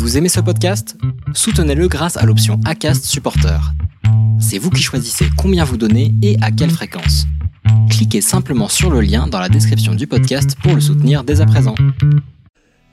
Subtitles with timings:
[0.00, 0.96] Vous aimez ce podcast?
[1.34, 3.60] Soutenez-le grâce à l'option ACAST Supporter.
[4.40, 7.26] C'est vous qui choisissez combien vous donnez et à quelle fréquence.
[7.90, 11.46] Cliquez simplement sur le lien dans la description du podcast pour le soutenir dès à
[11.46, 11.74] présent.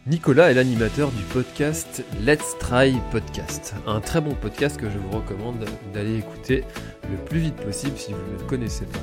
[0.05, 5.17] Nicolas est l'animateur du podcast Let's Try Podcast, un très bon podcast que je vous
[5.17, 5.63] recommande
[5.93, 6.65] d'aller écouter
[7.09, 8.99] le plus vite possible si vous ne le connaissez pas.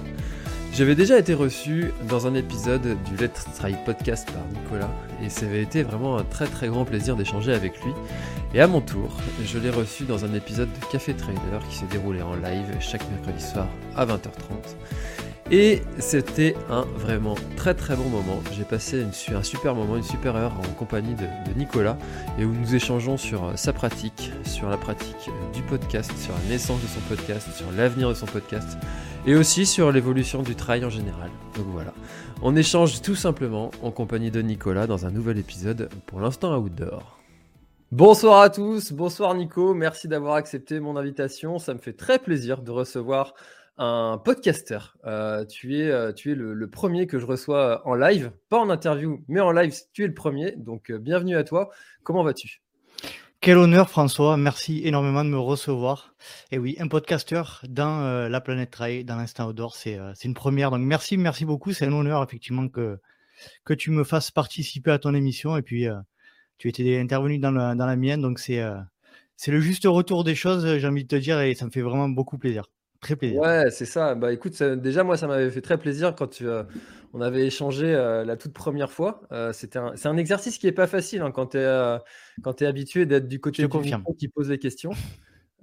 [0.74, 4.90] J'avais déjà été reçu dans un épisode du Let's Try Podcast par Nicolas
[5.24, 7.92] et ça avait été vraiment un très très grand plaisir d'échanger avec lui.
[8.52, 11.86] Et à mon tour, je l'ai reçu dans un épisode de Café Trailer qui s'est
[11.90, 14.76] déroulé en live chaque mercredi soir à 20h30.
[15.50, 18.40] Et c'était un vraiment très très bon moment.
[18.56, 21.98] J'ai passé une, un super moment, une super heure en compagnie de, Nicolas
[22.38, 26.50] et où nous échangeons sur euh, sa pratique, sur la pratique du podcast, sur la
[26.50, 28.78] naissance de son podcast, sur l'avenir de son podcast
[29.26, 31.30] et aussi sur l'évolution du trail en général.
[31.56, 31.92] Donc voilà,
[32.44, 37.18] on échange tout simplement en compagnie de Nicolas dans un nouvel épisode pour l'instant outdoor.
[37.90, 41.58] Bonsoir à tous, bonsoir Nico, merci d'avoir accepté mon invitation.
[41.58, 43.32] Ça me fait très plaisir de recevoir
[43.78, 44.78] un podcaster.
[45.06, 49.40] Euh, tu es, euh, le, premier que je reçois en live, pas en interview, mais
[49.40, 50.52] en live, tu es le premier.
[50.58, 51.70] Donc, euh, bienvenue à toi.
[52.02, 52.63] Comment vas-tu?
[53.40, 54.36] Quel honneur, François.
[54.36, 56.14] Merci énormément de me recevoir.
[56.50, 60.70] Et oui, un podcasteur dans la planète Trail, dans l'instant outdoor, c'est une première.
[60.70, 61.72] Donc, merci, merci beaucoup.
[61.72, 62.98] C'est un honneur, effectivement, que,
[63.64, 65.58] que tu me fasses participer à ton émission.
[65.58, 65.86] Et puis,
[66.56, 68.22] tu étais intervenu dans la, dans la mienne.
[68.22, 68.62] Donc, c'est
[69.36, 71.82] c'est le juste retour des choses, j'ai envie de te dire, et ça me fait
[71.82, 72.64] vraiment beaucoup plaisir.
[73.04, 73.38] Très plaisir.
[73.38, 74.14] Ouais, c'est ça.
[74.14, 76.62] Bah écoute, déjà moi ça m'avait fait très plaisir quand tu, euh,
[77.12, 79.20] on avait échangé euh, la toute première fois.
[79.30, 81.98] Euh, c'était c'est un exercice qui est pas facile hein, quand tu es,
[82.42, 84.92] quand es habitué d'être du côté du micro qui pose les questions.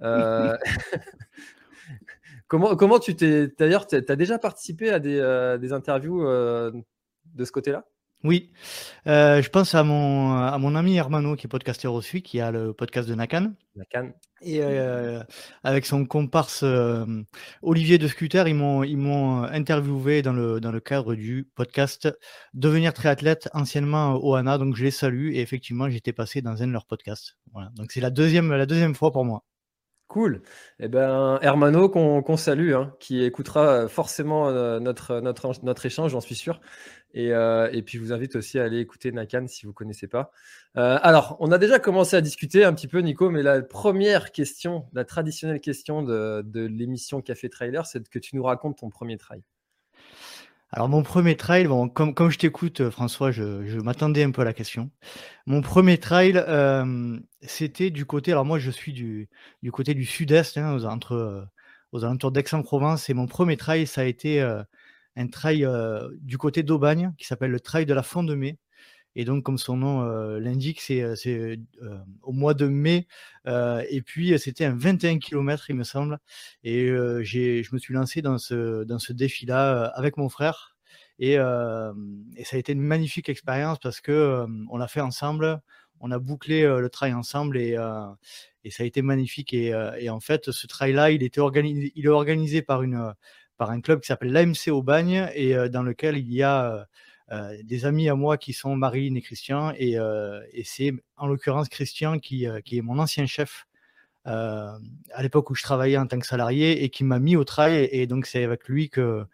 [2.46, 3.48] comment, comment tu t'es.
[3.58, 7.84] D'ailleurs, tu as déjà participé à des, des interviews de ce côté-là?
[8.24, 8.52] Oui,
[9.08, 12.52] euh, je pense à mon, à mon ami Hermano qui est podcasteur aussi, qui a
[12.52, 13.52] le podcast de Nakan.
[13.74, 14.12] Nakan.
[14.42, 15.22] Et euh,
[15.64, 17.04] avec son comparse euh,
[17.62, 22.08] Olivier de Scooter, ils m'ont, ils m'ont interviewé dans le, dans le cadre du podcast
[22.54, 24.58] Devenir triathlète, anciennement au HANA.
[24.58, 27.36] Donc je les salue et effectivement, j'étais passé dans un de leurs podcasts.
[27.52, 27.70] Voilà.
[27.74, 29.42] Donc c'est la deuxième, la deuxième fois pour moi.
[30.06, 30.42] Cool.
[30.78, 36.34] Eh ben, Hermano, qu'on salue, hein, qui écoutera forcément notre, notre, notre échange, j'en suis
[36.34, 36.60] sûr.
[37.16, 40.06] Euh, et, puis, je vous invite aussi à aller écouter Nakan si vous ne connaissez
[40.06, 40.30] pas.
[40.76, 44.32] Euh, alors, on a déjà commencé à discuter un petit peu, Nico, mais la première
[44.32, 49.18] question, la traditionnelle question de, l'émission Café Trailer, c'est que tu nous racontes ton premier
[49.18, 49.42] trail.
[50.70, 54.40] Alors, mon premier trail, bon, comme, comme je t'écoute, euh, François, je, m'attendais un peu
[54.40, 54.90] à la question.
[55.46, 56.42] Mon premier trail,
[57.42, 59.28] c'était du côté, alors moi, je suis du,
[59.62, 61.46] du côté du sud-est, hein, aux, entre,
[61.92, 64.40] aux alentours d'Aix-en-Provence, et mon premier trail, ça a été
[65.16, 68.58] un trail euh, du côté d'Aubagne qui s'appelle le trail de la Fond de Mai.
[69.14, 71.56] Et donc, comme son nom euh, l'indique, c'est euh,
[72.22, 73.06] au mois de mai.
[73.46, 76.18] et puis, c'était un 21 km, il me semble.
[76.64, 80.76] Et je me suis lancé dans ce, dans ce défi-là avec mon frère.
[81.18, 81.92] Et, ça
[82.52, 85.60] a été une magnifique expérience parce que on l'a fait ensemble.
[86.00, 87.76] On a bouclé le trail ensemble et,
[88.64, 89.52] et ça a été magnifique.
[89.52, 93.12] Et, en fait, ce trail-là, il, il est organisé par une
[93.62, 96.84] par un club qui s'appelle l'AMC Aubagne et euh, dans lequel il y a euh,
[97.30, 99.94] euh, des amis à moi qui sont Marine et Christian et,
[100.64, 103.68] c'est en l'occurrence Christian qui, qui, est mon ancien chef
[104.24, 104.78] à
[105.20, 108.08] l'époque où je travaillais en tant que salarié et qui m'a mis au trail et
[108.08, 109.24] donc c'est avec lui que,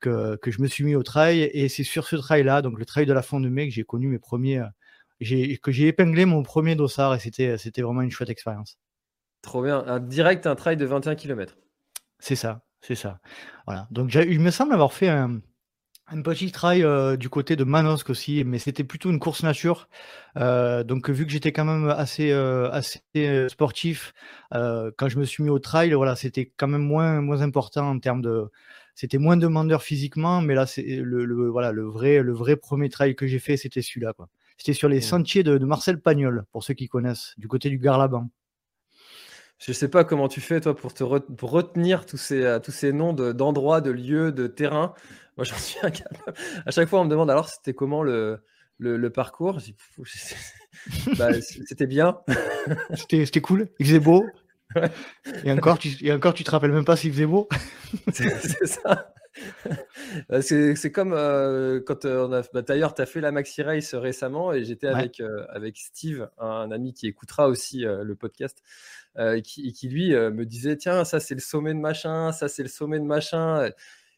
[0.00, 2.80] que, que, je me suis mis au trail et c'est sur ce trail là donc
[2.80, 4.64] le trail de la fin de mai que j'ai connu mes premiers
[5.20, 8.76] que j'ai épinglé mon premier dossard et c'était c'était vraiment une chouette expérience.
[9.42, 11.56] Trop bien, un direct un trail de 21 km.
[12.18, 13.20] C'est ça, c'est ça.
[13.66, 13.86] Voilà.
[13.90, 15.40] Donc il me semble avoir fait un,
[16.24, 19.88] petit trail euh, du côté de Manosque aussi, mais c'était plutôt une course nature.
[20.36, 23.00] Euh, donc vu que j'étais quand même assez, euh, assez
[23.48, 24.14] sportif,
[24.52, 27.98] quand je me suis mis au trail, voilà, c'était quand même moins, moins important en
[27.98, 28.50] termes de.
[28.94, 33.14] C'était moins demandeur physiquement, mais là, c'est le, voilà, le vrai, le vrai premier trail
[33.14, 34.12] que j'ai fait, c'était celui-là.
[34.56, 38.28] C'était sur les sentiers de, Marcel Pagnol, pour ceux qui connaissent, du côté du Garlaban.
[39.58, 42.70] Je ne sais pas comment tu fais, toi, pour te retenir tous ces, euh, tous
[42.70, 44.94] ces noms d'endroits, de, lieux, de terrains.
[45.36, 46.36] Moi, j'en suis incapable.
[46.64, 48.40] À chaque fois, on me demande alors, c'était comment le,
[48.78, 49.58] le, parcours?
[51.18, 52.18] Bah, C'était bien.
[53.10, 53.68] c'était cool.
[53.80, 54.24] Il faisait beau.
[55.44, 57.48] Et, encore, tu, et encore, tu te rappelles même pas s'il faisait beau.
[58.12, 59.12] c'est ça.
[60.28, 62.42] Bah, c'est comme euh, quand euh, on a.
[62.52, 66.70] Bah, D'ailleurs, tu as fait la Maxi Race récemment et j'étais avec, avec Steve, un
[66.70, 68.62] ami qui écoutera aussi le podcast.
[69.16, 72.48] Euh, qui, qui, lui euh, me disait tiens ça c'est le sommet de machin, ça
[72.48, 73.68] c'est le sommet de machin.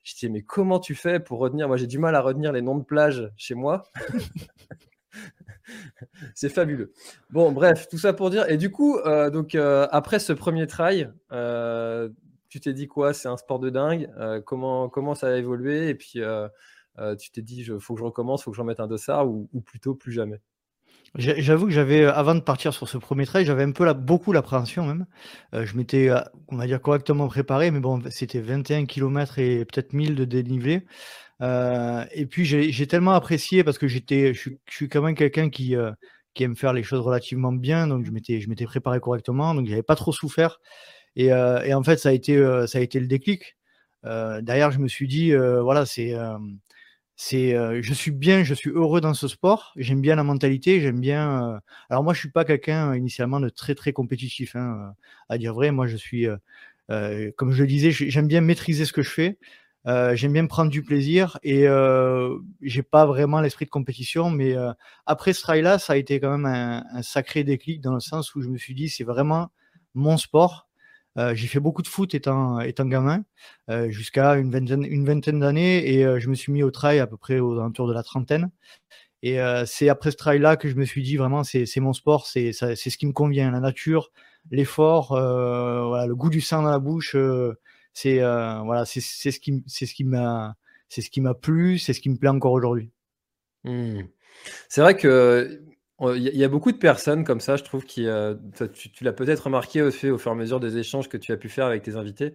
[0.02, 1.68] Je disais mais comment tu fais pour retenir?
[1.68, 3.84] Moi j'ai du mal à retenir les noms de plages chez moi.
[6.34, 6.92] C'est fabuleux.
[7.30, 8.48] Bon, bref, tout ça pour dire.
[8.50, 12.08] Et du coup, euh, donc après ce premier trail, euh,
[12.48, 13.14] tu t'es dit quoi?
[13.14, 14.10] C'est un sport de dingue.
[14.44, 15.88] comment comment ça a évolué?
[15.88, 16.20] Et puis
[17.18, 19.28] tu t'es dit, il faut que je recommence, il faut que j'en mette un dossard
[19.28, 20.40] ou, ou plutôt plus jamais?
[21.16, 24.32] J'avoue que j'avais, avant de partir sur ce premier trail, j'avais un peu la, beaucoup
[24.32, 25.06] l'appréhension même.
[25.52, 26.08] je m'étais,
[26.48, 30.84] on va dire, correctement préparé, mais bon, c'était 21 km et peut-être 1000 de dénivelé.
[31.42, 35.76] Euh, et puis j'ai tellement apprécié parce que j'étais, je, suis quand même quelqu'un qui,
[35.76, 35.92] euh,
[36.38, 39.82] aime faire les choses relativement bien, donc je m'étais, je m'étais préparé correctement, donc j'avais
[39.82, 40.58] pas trop souffert.
[41.16, 42.36] Et, euh, et, en fait, ça a été,
[42.66, 43.56] ça a été le déclic.
[44.04, 46.14] derrière, je me suis dit, voilà, c'est,
[47.22, 49.72] c'est, je suis bien, je suis heureux dans ce sport.
[49.76, 51.60] J'aime bien la mentalité, j'aime bien.
[51.90, 54.94] alors moi, je suis pas quelqu'un initialement de très très compétitif, hein,
[55.28, 55.70] à dire vrai.
[55.70, 56.26] Moi, je suis,
[56.88, 59.38] comme je le disais, j'aime bien maîtriser ce que je fais.
[59.86, 64.54] Euh, j'aime bien prendre du plaisir et euh, j'ai pas vraiment l'esprit de compétition, mais
[64.54, 64.72] euh,
[65.06, 68.34] après ce trail-là, ça a été quand même un, un, sacré déclic dans le sens
[68.34, 69.50] où je me suis dit c'est vraiment
[69.94, 70.68] mon sport.
[71.18, 73.24] Euh, j'ai fait beaucoup de foot étant, étant gamin,
[73.68, 77.06] euh, jusqu'à une vingtaine, une vingtaine d'années, et je me suis mis au trail à
[77.06, 78.50] peu près aux alentours de la trentaine.
[79.22, 82.52] Et c'est après ce trail-là que je me suis dit vraiment c'est mon sport, c'est
[82.52, 84.12] ce qui me convient, la nature,
[84.50, 87.14] l'effort, voilà, le goût du sang dans la bouche
[87.92, 90.56] c'est euh, voilà, c'est ce qui c'est ce qui m'a
[90.88, 92.90] c'est ce qui m'a plu, c'est ce qui me plaît encore aujourd'hui.
[93.64, 94.02] Mmh.
[94.68, 95.62] C'est vrai que
[96.00, 98.34] il y, a beaucoup de personnes comme ça, je trouve, qui euh,
[98.72, 101.48] tu, l'as peut-être remarqué au, fur et à mesure des échanges que tu as pu
[101.48, 102.34] faire avec tes invités,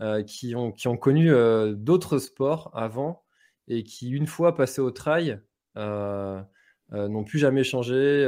[0.00, 1.30] euh, qui, ont, qui ont connu
[1.74, 3.22] d'autres sports avant
[3.66, 5.40] et qui, une fois passés au trail,
[5.76, 8.24] n'ont plus jamais changé.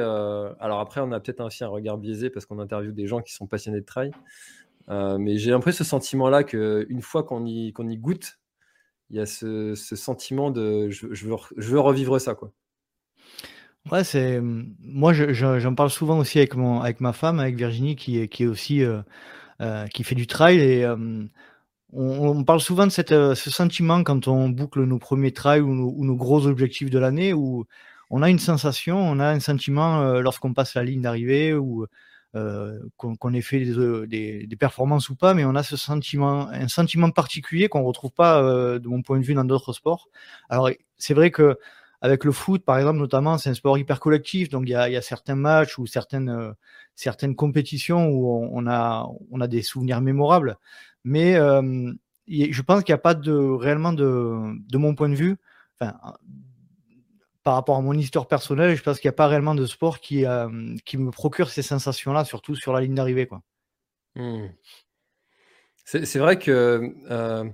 [0.60, 3.34] alors après, on a peut-être aussi un regard biaisé parce qu'on interviewe des gens qui
[3.34, 4.12] sont passionnés de trail.
[4.90, 8.38] Euh, mais j'ai un peu ce sentiment-là qu'une fois qu'on y, y goûte,
[9.10, 12.34] il y a ce, sentiment de je, je, veux, je, veux, revivre ça.
[12.34, 12.52] Quoi.
[13.90, 18.18] Ouais, c'est moi j'en parle souvent aussi avec mon avec ma femme, avec Virginie qui
[18.18, 19.00] est qui est aussi euh,
[19.62, 20.86] euh, qui fait du trail et
[21.92, 25.74] on, parle souvent de cette, ce sentiment quand on boucle nos premiers trails ou
[26.04, 27.66] nos, gros objectifs de l'année où
[28.10, 31.86] on a une sensation, on a un sentiment lorsqu'on passe la ligne d'arrivée ou
[32.36, 36.48] euh, qu'on ait fait euh, des, des, performances ou pas, mais on a ce sentiment,
[36.48, 40.08] un sentiment particulier qu'on retrouve pas, euh, de mon point de vue, dans d'autres sports.
[40.48, 41.58] Alors, c'est vrai que
[42.00, 45.02] avec le foot, par exemple, notamment, c'est un sport hyper collectif, donc il y a,
[45.02, 46.54] certains matchs ou certaines,
[46.94, 50.56] certaines compétitions où on, a, des souvenirs mémorables.
[51.04, 55.36] Mais je pense qu'il n'y a pas de réellement de, de mon point de vue,
[55.78, 55.94] enfin,
[57.42, 60.00] par rapport à mon histoire personnelle, je pense qu'il n'y a pas réellement de sport
[60.00, 63.28] qui, euh, qui me procure ces sensations-là, surtout sur la ligne d'arrivée.
[64.14, 64.46] Mmh.
[65.84, 67.44] C'est, vrai que euh,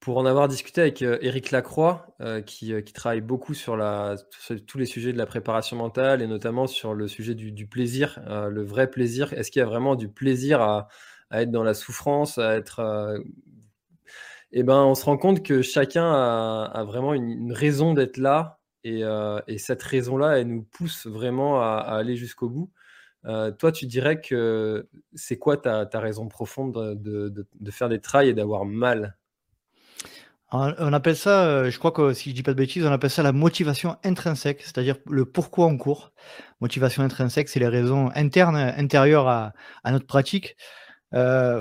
[0.00, 1.18] pour en avoir discuté avec euh,
[1.52, 2.06] Lacroix,
[2.46, 3.76] qui, qui, travaille beaucoup sur,
[4.66, 8.62] tous les sujets de la préparation mentale et notamment sur le sujet du, plaisir, le
[8.62, 10.88] vrai plaisir, est-ce qu'il y a vraiment du plaisir à,
[11.32, 12.40] être dans la souffrance.
[14.52, 19.40] Eh ben, on se rend compte que chacun a, vraiment une, raison d'être là euh,
[19.46, 22.70] et, cette raison-là, elle nous pousse vraiment à, aller jusqu'au bout.
[23.26, 28.34] Euh, toi, tu dirais que c'est quoi ta, raison profonde de, faire des trails et
[28.34, 29.16] d'avoir mal?
[30.52, 33.10] On appelle ça, euh, je crois que si je dis pas de bêtises, on appelle
[33.10, 36.12] ça la motivation intrinsèque, c'est-à-dire le pourquoi on court.
[36.60, 39.52] Motivation intrinsèque, c'est les raisons internes, intérieures à,
[39.90, 40.56] notre pratique.
[41.12, 41.60] le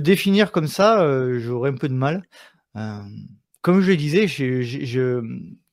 [0.00, 1.06] définir comme ça,
[1.38, 2.22] j'aurais un peu de mal.
[3.60, 4.26] comme je le disais,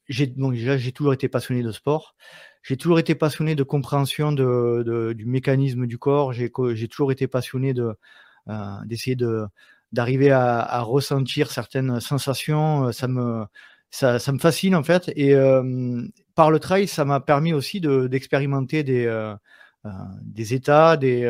[0.08, 2.16] j'ai toujours été passionné de sport.
[2.62, 6.34] J'ai toujours été passionné de compréhension de, du mécanisme du corps.
[6.34, 6.52] J'ai
[6.88, 7.96] toujours été passionné de
[8.50, 9.46] euh, d'essayer de
[9.92, 12.88] d'arriver à, à, ressentir certaines sensations.
[12.88, 13.46] Euh, ça me
[13.92, 15.12] ça, ça me fascine en fait.
[15.16, 16.04] Et euh,
[16.36, 19.34] par le trail, ça m'a permis aussi d'expérimenter des euh,
[19.86, 19.90] euh,
[20.24, 21.26] des états, des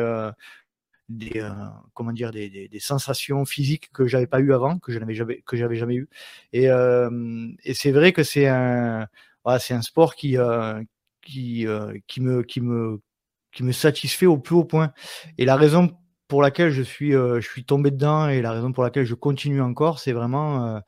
[1.10, 1.50] des euh,
[1.92, 5.14] comment dire des, des, des, sensations physiques que j'avais pas eu avant que je n'avais
[5.14, 6.08] jamais que j'avais jamais eu
[6.52, 9.08] et, euh, et c'est vrai que c'est un
[9.44, 10.82] voilà, c'est un sport qui euh,
[11.22, 13.00] qui euh, qui me qui me
[13.52, 14.92] qui me satisfait au plus haut point
[15.36, 15.90] et la raison
[16.30, 19.60] pour laquelle je suis je suis tombé dedans et la raison pour laquelle je continue
[19.60, 20.80] encore c'est vraiment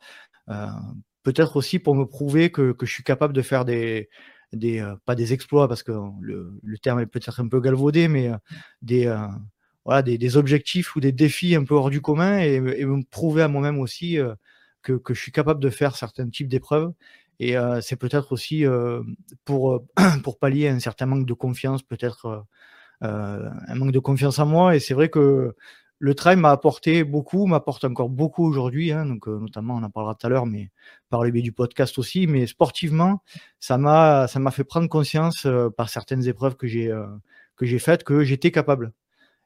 [1.23, 4.09] peut-être aussi pour me prouver que, que je suis capable de faire des
[4.53, 8.31] des pas des exploits parce que le, le terme est peut-être un peu galvaudé mais
[8.81, 9.07] des
[9.85, 13.41] voilà, des, des, objectifs ou des défis un peu hors du commun et, me prouver
[13.43, 14.33] à moi-même aussi euh,
[14.81, 16.93] que, que, je suis capable de faire certains types d'épreuves.
[17.39, 19.01] Et euh, c'est peut-être aussi euh,
[19.45, 19.83] pour,
[20.23, 22.45] pour pallier un certain manque de confiance, peut-être
[23.03, 24.75] un manque de confiance en moi.
[24.75, 25.55] Et c'est vrai que
[26.03, 29.89] le trail m'a apporté beaucoup, m'apporte encore beaucoup aujourd'hui, hein, donc euh, notamment on en
[29.89, 30.69] parlera tout à l'heure, mais
[31.09, 32.27] par le biais du podcast aussi.
[32.27, 33.23] Mais sportivement,
[33.61, 37.07] ça m'a ça m'a fait prendre conscience euh, par certaines épreuves que j'ai euh,
[37.55, 38.91] que j'ai faites que j'étais capable.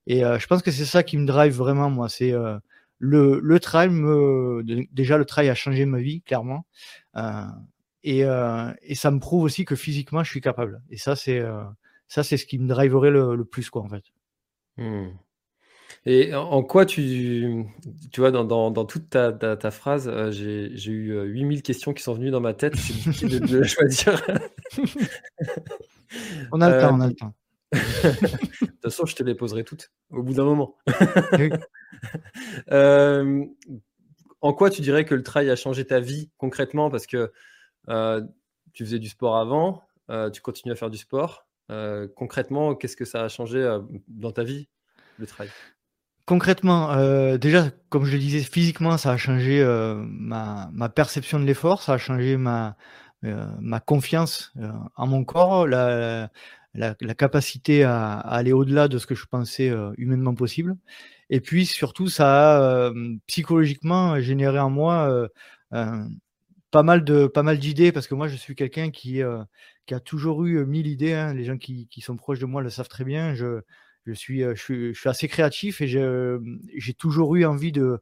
[0.07, 2.07] Et je pense que c'est ça qui me drive vraiment moi.
[2.09, 2.33] C'est
[2.97, 6.65] le le trail me déjà le trail a changé ma vie clairement.
[8.03, 10.81] Et, et, ça me prouve aussi que physiquement je suis capable.
[10.89, 11.43] Et ça c'est
[12.07, 14.03] ça c'est ce qui me driverait le, plus quoi en fait.
[14.77, 15.09] Mmh.
[16.05, 17.65] Et en quoi tu,
[18.13, 22.01] tu vois, dans, dans, toute ta, ta, phrase, euh, j'ai eu 8000 euh, questions qui
[22.01, 22.77] sont venues dans ma tête.
[22.77, 24.21] C'est difficile de, choisir.
[26.53, 27.33] on a le temps, on a le temps.
[27.73, 30.77] de toute façon, je te les poserai toutes au bout d'un moment.
[34.39, 36.89] en quoi tu dirais que le trail a changé ta vie concrètement?
[36.89, 37.33] Parce que
[38.71, 39.83] tu faisais du sport avant,
[40.31, 41.46] tu continues à faire du sport.
[42.15, 44.67] Concrètement, qu'est-ce que ça a changé dans ta vie,
[45.19, 45.49] le trail
[46.27, 51.45] Concrètement, euh, déjà, comme je le disais, physiquement, ça a changé euh, ma, perception de
[51.45, 52.75] l'effort, ça a changé ma,
[53.23, 53.47] euh,
[53.85, 54.51] confiance
[54.97, 56.29] en mon corps, la,
[57.17, 60.75] capacité à, aller au-delà de ce que je pensais humainement possible.
[61.29, 62.91] Et puis surtout, ça a
[63.27, 65.29] psychologiquement généré en moi
[65.71, 69.21] pas mal pas mal d'idées parce que moi, je suis quelqu'un qui,
[69.87, 71.13] qui a toujours eu mille idées.
[71.13, 71.33] Hein.
[71.33, 73.33] Les gens qui, qui sont proches de moi le savent très bien.
[73.33, 73.61] Je,
[74.05, 77.99] je suis, je suis, je suis assez créatif et j'ai toujours eu envie de,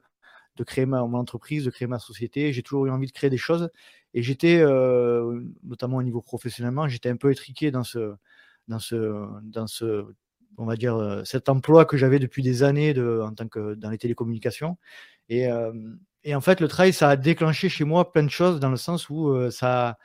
[0.58, 2.52] de créer ma, mon entreprise, de créer ma société.
[2.52, 3.70] J'ai toujours eu envie de créer des choses.
[4.14, 4.64] Et j'étais,
[5.64, 8.16] notamment au niveau professionnellement, j'étais un peu étriqué dans ce,
[8.68, 10.06] dans ce, dans ce,
[10.58, 13.90] on va dire, cet emploi que j'avais depuis des années de, en tant que dans
[13.90, 14.78] les télécommunications.
[15.30, 15.48] Et,
[16.24, 18.78] et, en fait, le travail, ça a déclenché chez moi plein de choses dans le
[18.78, 19.98] sens où ça,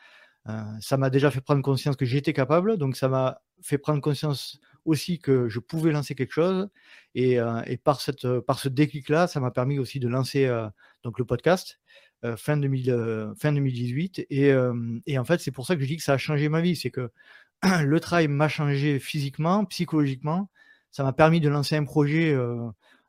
[0.80, 2.76] ça m'a déjà fait prendre conscience que j'étais capable.
[2.76, 6.68] Donc, ça m'a fait prendre conscience aussi que je pouvais lancer quelque chose.
[7.14, 10.68] Et, euh, par, cette, par ce déclic-là, ça m'a permis aussi de lancer euh,
[11.02, 11.80] donc le podcast
[12.24, 14.26] euh, fin, 2000, fin 2018.
[14.30, 16.76] Et, en fait, c'est pour ça que je dis que ça a changé ma vie.
[16.76, 17.10] C'est que
[17.84, 20.50] le travail m'a changé physiquement, psychologiquement.
[20.90, 22.36] Ça m'a permis de lancer un projet,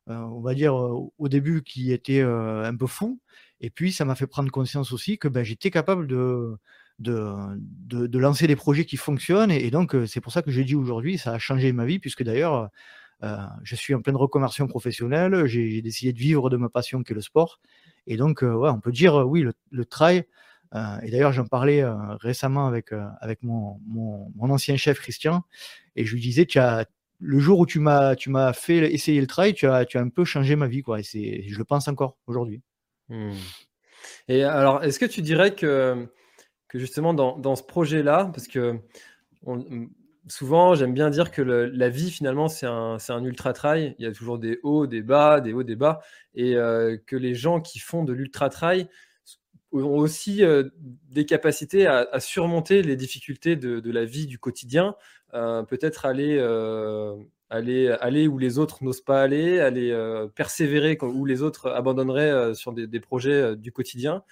[0.08, 3.20] on va dire, au début qui était un peu fou.
[3.60, 6.58] Et puis, ça m'a fait prendre conscience aussi que ben, j'étais capable de,
[7.02, 9.52] de, de, lancer des projets qui fonctionnent.
[9.52, 12.00] Et, donc, euh, c'est pour ça que j'ai dit aujourd'hui, ça a changé ma vie,
[12.00, 12.70] puisque d'ailleurs,
[13.24, 15.46] euh, je suis en pleine reconversion professionnelle.
[15.46, 17.60] J'ai décidé de vivre de ma passion qui est le sport.
[18.08, 20.26] Et donc, euh, on peut dire, oui, le, le trail.
[21.04, 21.84] et d'ailleurs, j'en parlais
[22.22, 25.44] récemment avec, avec mon, mon, ancien chef Christian.
[25.96, 26.86] Et je lui disais, tu as,
[27.20, 30.02] le jour où tu m'as tu m'as fait essayer le trail, tu as, tu as
[30.02, 30.82] un peu changé ma vie.
[30.82, 32.62] Quoi, et je le pense encore aujourd'hui.
[33.10, 33.34] Mmh.
[34.28, 36.08] Et alors, est-ce que tu dirais que
[36.80, 38.80] justement dans, ce projet-là, parce que
[40.28, 44.08] souvent j'aime bien dire que la vie finalement c'est un, un, ultra trail, il y
[44.08, 46.02] a toujours des hauts, des bas, des hauts, des bas,
[46.36, 48.88] et euh, que les gens qui font de l'ultra trail
[49.74, 50.70] ont aussi euh,
[51.10, 54.96] des capacités à, surmonter les difficultés de, la vie du quotidien,
[55.34, 56.40] euh, peut-être aller,
[57.50, 63.00] aller, où les autres n'osent pas aller, aller persévérer où les autres abandonneraient sur des
[63.00, 64.24] projets du quotidien.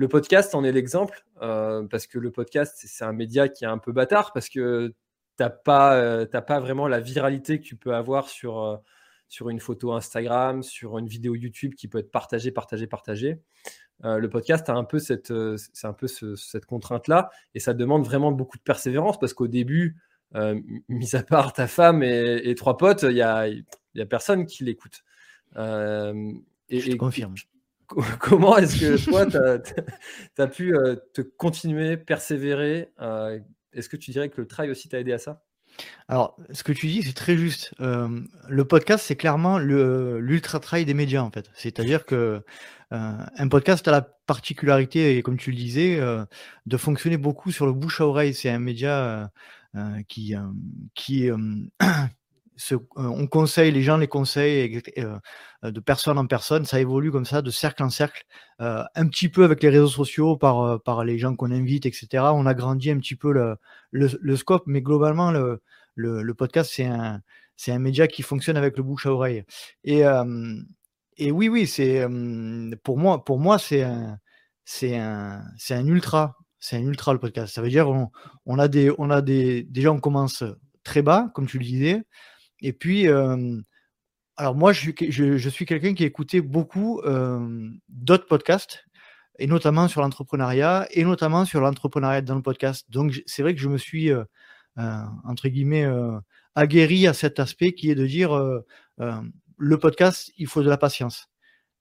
[0.00, 3.66] Le podcast en est l'exemple, euh, parce que le podcast, c'est un média qui est
[3.66, 4.94] un peu bâtard, parce que tu
[5.42, 8.76] n'as pas, euh, pas vraiment la viralité que tu peux avoir sur, euh,
[9.28, 13.42] sur une photo Instagram, sur une vidéo YouTube qui peut être partagée, partagée, partagée.
[14.02, 15.34] le podcast a un peu cette,
[15.74, 19.98] c'est un peu cette contrainte-là, et ça demande vraiment beaucoup de persévérance, parce qu'au début,
[20.88, 24.64] mis à part ta femme et, trois potes, il n'y a, y a personne qui
[24.64, 25.04] l'écoute.
[25.58, 25.60] et,
[26.70, 27.34] Je confirme.
[28.20, 33.38] comment est-ce que toi, tu as, pu euh, te continuer, persévérer euh,
[33.72, 35.42] Est-ce que tu dirais que le trail aussi t'a aidé à ça?
[36.08, 37.72] Alors, ce que tu dis, c'est très juste.
[37.80, 41.50] Euh, le podcast, c'est clairement l'ultra trail des médias, en fait.
[41.54, 42.42] C'est-à-dire que
[42.90, 46.00] un podcast a la particularité, et comme tu le disais,
[46.66, 48.34] de fonctionner beaucoup sur le bouche à oreille.
[48.34, 49.30] C'est un média
[50.08, 50.34] qui,
[50.96, 51.30] qui
[52.72, 55.18] euh, on conseille, les gens les conseillent euh,
[55.70, 58.24] de personne en personne, ça évolue comme ça, de cercle en cercle,
[58.60, 62.24] euh, un petit peu avec les réseaux sociaux, par, les gens qu'on invite, etc.
[62.34, 63.32] On a grandi un petit peu
[63.90, 69.12] le, scope, mais globalement, le, podcast, c'est un, média qui fonctionne avec le bouche à
[69.12, 69.44] oreille.
[69.84, 70.04] Et,
[71.30, 72.06] oui, oui, c'est
[72.82, 74.18] pour moi, c'est un,
[75.86, 77.54] ultra, c'est un ultra le podcast.
[77.54, 78.10] Ça veut dire on,
[78.46, 80.44] on a des, on a des, déjà on commence
[80.84, 82.02] très bas, comme tu le disais.
[82.62, 83.08] Et puis,
[84.36, 87.02] alors moi, je, je, suis quelqu'un qui a écouté beaucoup
[87.88, 88.84] d'autres podcasts,
[89.38, 92.90] et notamment sur l'entrepreneuriat, et notamment sur l'entrepreneuriat dans le podcast.
[92.90, 94.10] Donc, c'est vrai que je me suis,
[94.76, 95.86] entre guillemets,
[96.54, 98.32] aguerri à cet aspect qui est de dire,
[98.98, 101.28] le podcast, il faut de la patience.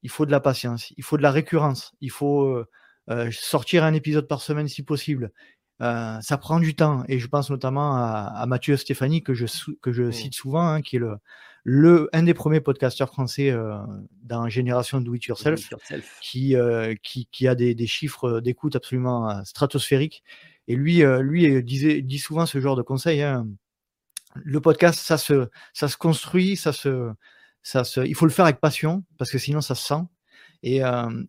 [0.03, 0.93] Il faut de la patience.
[0.98, 1.93] Il faut de la récurrence.
[2.01, 2.63] Il faut
[3.31, 5.31] sortir un épisode par semaine si possible.
[5.79, 9.45] Ça prend du temps et je pense notamment à, Mathieu Stéphanie que je,
[9.81, 10.12] que je mmh.
[10.12, 11.17] cite souvent, hein, qui est le,
[11.63, 13.77] le, un des premiers podcasteurs français euh,
[14.24, 15.69] dans Génération Do It Yourself,
[16.21, 20.24] Qui, euh, qui, qui, a des, des chiffres d'écoute absolument euh, stratosphériques.
[20.67, 23.24] Et lui, lui disait, dit souvent ce genre de conseil.
[23.24, 23.48] Hein.
[24.36, 27.12] Le podcast, ça se, ça se construit, ça se,
[27.63, 30.03] ça se, il faut le faire avec passion parce que sinon ça se sent.
[30.62, 30.81] Et,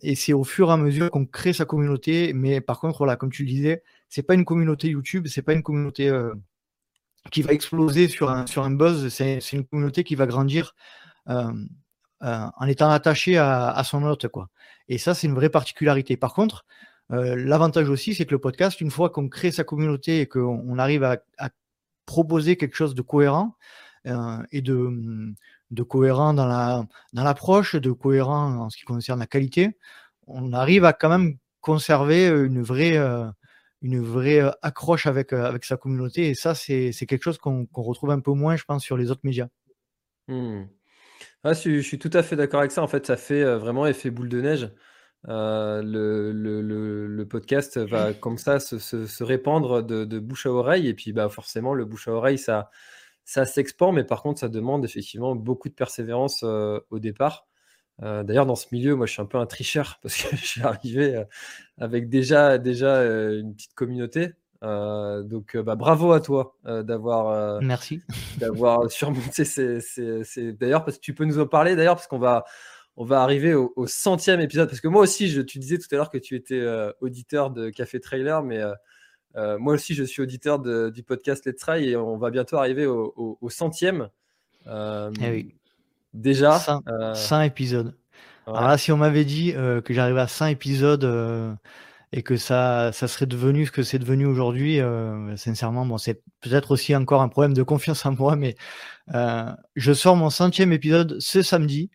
[0.03, 2.35] et c'est au fur et à mesure qu'on crée sa communauté.
[2.35, 5.55] Mais par contre, voilà, comme tu le disais, c'est pas une communauté YouTube, c'est pas
[5.55, 6.11] une communauté
[7.31, 9.09] qui va exploser sur un, sur un buzz.
[9.09, 10.75] C'est une communauté qui va grandir
[11.29, 11.53] euh,
[12.23, 14.29] euh, en étant attachée à, son hôte.
[14.29, 14.49] Quoi.
[14.89, 16.17] Et ça, c'est une vraie particularité.
[16.17, 16.65] Par contre,
[17.13, 20.79] euh, l'avantage aussi, c'est que le podcast, une fois qu'on crée sa communauté et qu'on
[20.79, 21.19] arrive à,
[22.07, 23.55] proposer quelque chose de cohérent
[24.51, 25.33] et de,
[25.71, 29.79] de cohérent dans la dans l'approche, de cohérent en ce qui concerne la qualité,
[30.27, 32.99] on arrive à quand même conserver une vraie
[33.83, 35.33] une vraie accroche avec,
[35.65, 36.29] sa communauté.
[36.29, 39.23] Et ça, c'est quelque chose qu'on retrouve un peu moins, je pense, sur les autres
[39.25, 39.49] médias.
[40.29, 40.65] Mmh.
[41.45, 42.83] je, suis tout à fait d'accord avec ça.
[42.83, 44.71] En fait, ça fait vraiment effet boule de neige.
[45.25, 50.89] le, podcast va comme ça se, répandre de, de, bouche à oreille.
[50.89, 52.71] Et puis, bah, forcément, le bouche à oreille, ça,
[53.25, 53.95] ça s'exporte.
[53.95, 57.50] Mais par contre, ça demande effectivement beaucoup de persévérance au départ.
[58.03, 60.45] Euh, d'ailleurs, dans ce milieu, moi, je suis un peu un tricheur parce que je
[60.45, 61.25] suis arrivé euh,
[61.79, 64.33] avec déjà, déjà euh, une petite communauté.
[64.63, 68.03] donc, bah, bravo à toi d'avoir Merci.
[68.39, 72.45] d'avoir surmonté ces, D'ailleurs, parce que tu peux nous en parler, d'ailleurs, parce qu'on va,
[72.97, 74.69] on va arriver au, centième épisode.
[74.69, 76.63] Parce que moi aussi, je, tu disais tout à l'heure que tu étais
[77.01, 78.61] auditeur de Café Trailer, mais
[79.35, 83.49] moi aussi, je suis auditeur du podcast Let's Try et on va bientôt arriver au,
[83.49, 84.11] centième.
[84.67, 85.55] Eh oui.
[86.15, 87.97] Déjà 100, euh, épisodes.
[88.47, 91.55] Alors là, si on m'avait dit euh, que j'arrivais à 100 épisodes euh,
[92.13, 94.81] et que ça, ça serait devenu ce que c'est devenu aujourd'hui,
[95.37, 98.57] sincèrement, bon, c'est peut-être aussi encore un problème de confiance en moi, mais
[99.77, 101.93] je sors mon centième épisode ce samedi.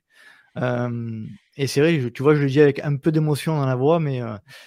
[0.55, 3.99] et c'est vrai, tu vois, je le dis avec un peu d'émotion dans la voix,
[3.99, 4.21] mais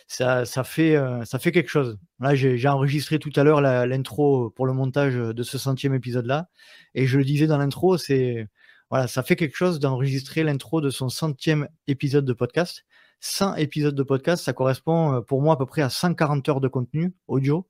[0.06, 1.98] ça, ça, fait, ça fait quelque chose.
[2.20, 6.48] Là, j'ai enregistré tout à l'heure l'intro pour le montage de ce centième épisode-là,
[6.94, 8.46] et je le disais dans l'intro, c'est
[8.90, 12.84] voilà, ça fait quelque chose d'enregistrer l'intro de son centième épisode de podcast.
[13.20, 16.60] 100 épisodes de podcast, ça correspond euh, pour moi à peu près à 140 heures
[16.60, 17.66] de contenu audio.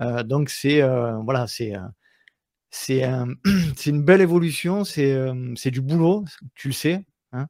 [0.00, 1.72] Euh, donc c'est euh, voilà, c'est
[2.70, 3.02] c'est
[3.76, 5.16] c'est une belle évolution, c'est
[5.56, 7.04] c'est du boulot, tu le sais.
[7.32, 7.46] Hein.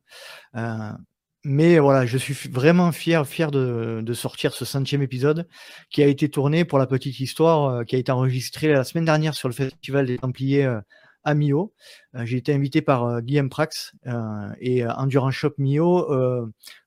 [1.43, 5.49] mais voilà, je suis vraiment fier fier de, de, sortir ce centième épisode
[5.89, 9.35] qui a été tourné pour la petite histoire, qui a été enregistré la semaine dernière
[9.35, 10.81] sur le festival des Templiers
[11.25, 11.73] à Mio.
[12.15, 16.07] Euh, j'ai été invité par euh, Guillaume Prax euh, et Endurance Shop Mio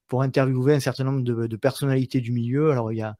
[0.07, 2.71] pour interviewer un certain nombre de, personnalités du milieu.
[2.71, 3.15] Alors, il y a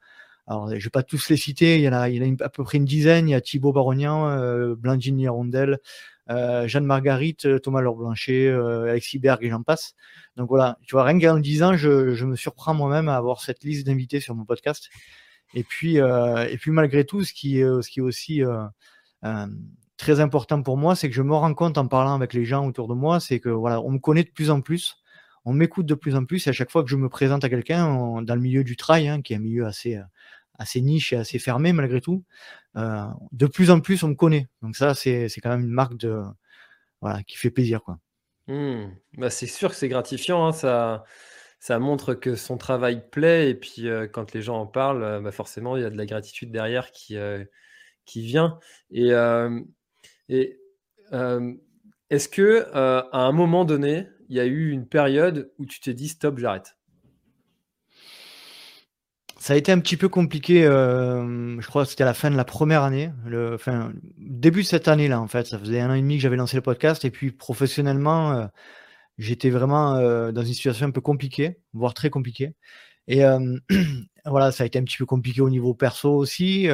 [0.46, 2.10] alors, je vais pas tous les citer, il y en a,
[2.44, 3.30] à peu près une dizaine.
[3.30, 5.80] Il y a Thibaut Barognan, euh, Blandine Rondel,
[6.28, 9.96] Jeanne Marguerite, Thomas Laure Blanchet, Alexis Berg et j'en passe.
[10.36, 13.88] Donc voilà, tu vois, rien qu'en disant, je, me surprends moi-même à avoir cette liste
[13.88, 14.90] d'invités sur mon podcast.
[15.54, 18.44] Et puis, et puis malgré tout, ce qui ce qui est aussi
[20.04, 22.68] très important pour moi, c'est que je me rends compte en parlant avec les gens
[22.68, 24.98] autour de moi, c'est que voilà, on me connaît de plus en plus,
[25.46, 27.50] on m'écoute de plus en plus, et à chaque fois que je me présente à
[27.50, 30.04] quelqu'un dans le milieu du trail, hein, qui est un milieu assez, euh,
[30.60, 32.26] assez niche et assez fermé malgré tout,
[32.76, 34.50] euh, de plus en plus on me connaît.
[34.62, 36.22] Donc ça, c'est quand même une marque de
[37.00, 37.98] voilà qui fait plaisir quoi.
[38.48, 38.88] Mmh.
[39.18, 41.06] Bah, c'est sûr que c'est gratifiant, hein, ça,
[41.62, 45.32] ça montre que son travail plaît, et puis euh, quand les gens en parlent, bah,
[45.32, 47.16] forcément il y a de la gratitude derrière qui,
[48.04, 48.60] qui vient.
[48.92, 49.14] Et
[50.30, 50.60] et
[52.10, 55.94] est-ce que à un moment donné, il y a eu une période où tu t'es
[55.94, 56.78] dit stop, j'arrête?
[59.40, 62.38] Ça a été un petit peu compliqué, je crois que c'était à la fin de
[62.38, 63.58] la première année, le,
[64.18, 65.48] début de cette année-là en fait.
[65.48, 68.50] Ça faisait un an et demi que j'avais lancé le podcast et puis professionnellement,
[69.18, 69.96] j'étais vraiment
[70.32, 72.56] dans une situation un peu compliquée, voire très compliquée.
[73.08, 73.22] Et
[74.26, 76.70] voilà, ça a été un petit peu compliqué au niveau perso aussi.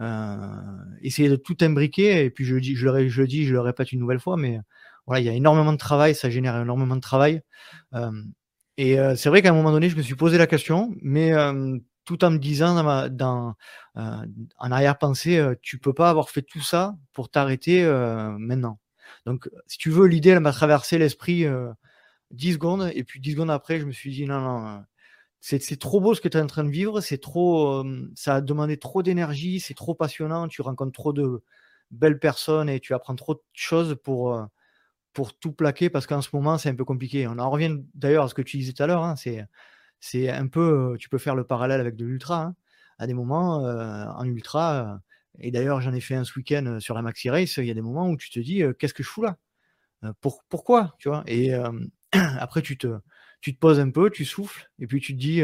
[0.00, 0.36] Euh,
[1.02, 2.24] essayer de tout imbriquer.
[2.24, 4.58] Et puis je, dis, je, le, dis, je le répète une nouvelle fois, mais
[5.06, 7.42] voilà, il y a énormément de travail, ça génère énormément de travail.
[7.94, 8.10] Euh,
[8.76, 11.32] et euh, c'est vrai qu'à un moment donné, je me suis posé la question, mais
[12.06, 13.54] tout en me disant dans, ma, dans
[13.94, 17.84] en arrière-pensée, tu peux pas avoir fait tout ça pour t'arrêter
[18.38, 18.78] maintenant.
[19.26, 21.44] Donc, si tu veux, l'idée, elle m'a traversé l'esprit
[22.30, 24.82] 10 secondes, et puis 10 secondes après, je me suis dit, non, non,
[25.40, 28.40] c'est trop beau ce que tu es en train de vivre, c'est trop, ça a
[28.40, 31.42] demandé trop d'énergie, c'est trop passionnant, tu rencontres trop de
[31.90, 34.46] belles personnes et tu apprends trop de choses pour,
[35.12, 37.26] pour tout plaquer parce qu'en ce moment, c'est un peu compliqué.
[37.26, 39.02] On en revient d'ailleurs à ce que tu disais tout à l'heure.
[39.02, 42.42] Hein, c'est, un peu, tu peux faire le parallèle avec de l'ultra.
[42.42, 42.56] Hein.
[42.98, 45.00] À des moments, en ultra,
[45.38, 47.74] et d'ailleurs, j'en ai fait un ce week-end sur la Maxi Race, il y a
[47.74, 49.38] des moments où tu te dis, qu'est-ce que je fous là?
[50.20, 51.24] Pour, Pourquoi tu vois?
[51.26, 51.52] Et
[52.12, 52.98] après, tu te,
[53.40, 55.42] tu te poses un peu, tu souffles, et puis tu te dis,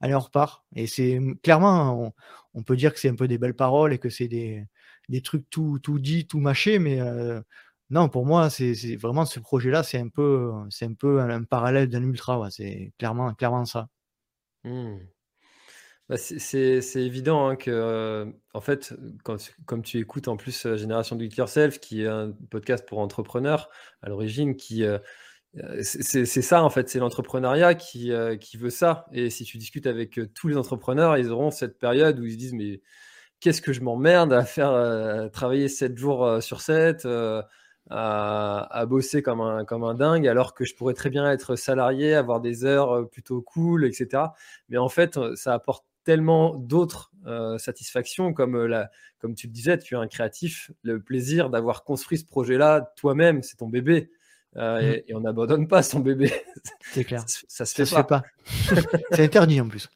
[0.00, 0.64] allez, on repart.
[0.76, 2.12] Et c'est clairement,
[2.54, 4.64] on, peut dire que c'est un peu des belles paroles et que c'est des,
[5.08, 7.00] des trucs tout, tout dit, tout mâché, mais
[7.92, 11.90] non, pour moi, c'est vraiment ce projet-là, c'est un peu, c'est un peu un, parallèle
[11.90, 12.50] d'un ultra.
[12.50, 13.88] C'est clairement, clairement ça.
[14.64, 14.96] Mmh.
[16.08, 21.24] Bah, c'est évident hein, que, en fait, quand, comme tu écoutes en plus Génération Do
[21.24, 23.68] It Yourself, qui est un podcast pour entrepreneurs
[24.00, 24.84] à l'origine, qui
[25.82, 29.06] c'est ça en fait, c'est l'entrepreneuriat qui, qui veut ça.
[29.12, 32.38] Et si tu discutes avec tous les entrepreneurs, ils auront cette période où ils se
[32.38, 32.80] disent mais
[33.40, 37.06] qu'est-ce que je m'emmerde à faire travailler 7 jours sur 7
[37.90, 42.14] à, bosser comme un, comme un dingue, alors que je pourrais très bien être salarié,
[42.14, 44.24] avoir des heures euh, plutôt cool, etc.
[44.68, 49.52] Mais en fait, euh, ça apporte tellement d'autres euh, satisfactions, comme, la, comme tu le
[49.52, 54.10] disais, tu es un créatif, le plaisir d'avoir construit ce projet-là toi-même, c'est ton bébé.
[54.54, 54.80] Mmh.
[55.08, 56.30] et, on n'abandonne pas son bébé.
[56.92, 57.24] C'est clair.
[57.26, 58.04] ça, se fait pas.
[58.04, 58.22] pas.
[59.12, 59.88] c'est interdit en plus.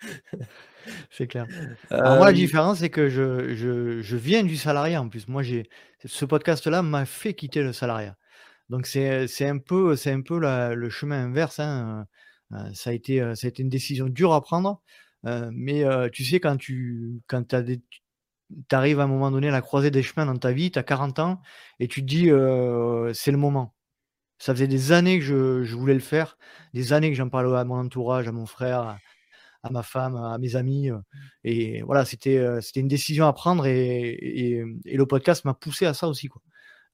[1.10, 1.46] c'est clair.
[1.90, 5.28] Alors moi, la différence, c'est que je, je, je, viens du salariat en plus.
[5.28, 5.68] Moi, j'ai
[6.04, 8.16] ce podcast-là m'a fait quitter le salariat.
[8.68, 11.58] Donc c'est un peu, c'est un peu le chemin inverse.
[11.58, 12.06] Hein.
[12.74, 14.82] ça, a été, ça a été une décision dure à prendre.
[15.24, 17.62] mais tu sais, quand tu quand as
[18.72, 20.82] arrives à un moment donné à la croisée des chemins dans ta vie, tu as
[20.82, 21.42] 40 ans,
[21.78, 22.26] et tu te dis,
[23.14, 23.74] c'est le moment.
[24.38, 25.24] Ça faisait des années que
[25.64, 26.38] je, voulais le faire,
[26.74, 28.98] des années que j'en parlais à mon entourage, à mon frère,
[29.62, 30.90] à ma femme, à mes amis.
[30.90, 30.98] Euh,
[31.44, 35.86] et voilà, c'était euh, c'était une décision à prendre et, et, le podcast m'a poussé
[35.86, 36.28] à ça aussi.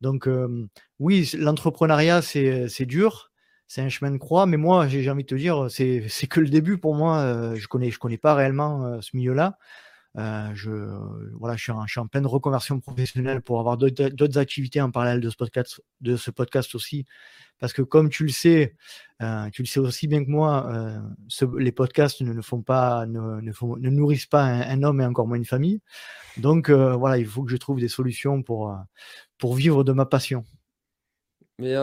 [0.00, 3.30] Donc euh, oui, l'entrepreneuriat, c'est dur,
[3.66, 6.48] c'est un chemin de croix, mais moi, j'ai envie de te dire, c'est que le
[6.48, 7.54] début pour moi.
[7.54, 9.58] je connais, je connais pas réellement ce milieu-là.
[10.16, 10.70] Je,
[11.34, 14.90] voilà, je suis, en, je, suis en, pleine reconversion professionnelle pour avoir d'autres activités en
[14.90, 15.30] parallèle de
[16.16, 17.04] ce podcast, aussi,
[17.58, 18.76] parce que comme tu le sais,
[19.22, 21.00] euh, tu le sais aussi bien que moi, euh,
[21.58, 23.40] les podcasts ne, font pas, ne,
[23.90, 25.80] nourrissent pas un, homme et encore moins une famille.
[26.36, 28.74] Donc euh, voilà, il faut que je trouve des solutions pour,
[29.38, 30.44] pour vivre de ma passion.
[31.58, 31.74] Mais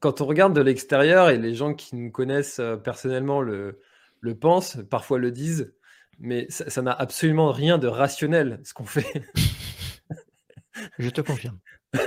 [0.00, 3.80] quand on regarde de l'extérieur et les gens qui nous connaissent personnellement le,
[4.20, 5.72] le pensent, parfois le disent,
[6.18, 9.24] mais ça n'a absolument rien de rationnel ce qu'on fait.
[10.98, 11.58] je te confirme.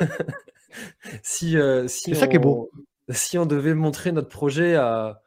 [1.24, 2.72] si, si c'est ça qui est beau
[3.14, 5.22] si on devait montrer notre projet à,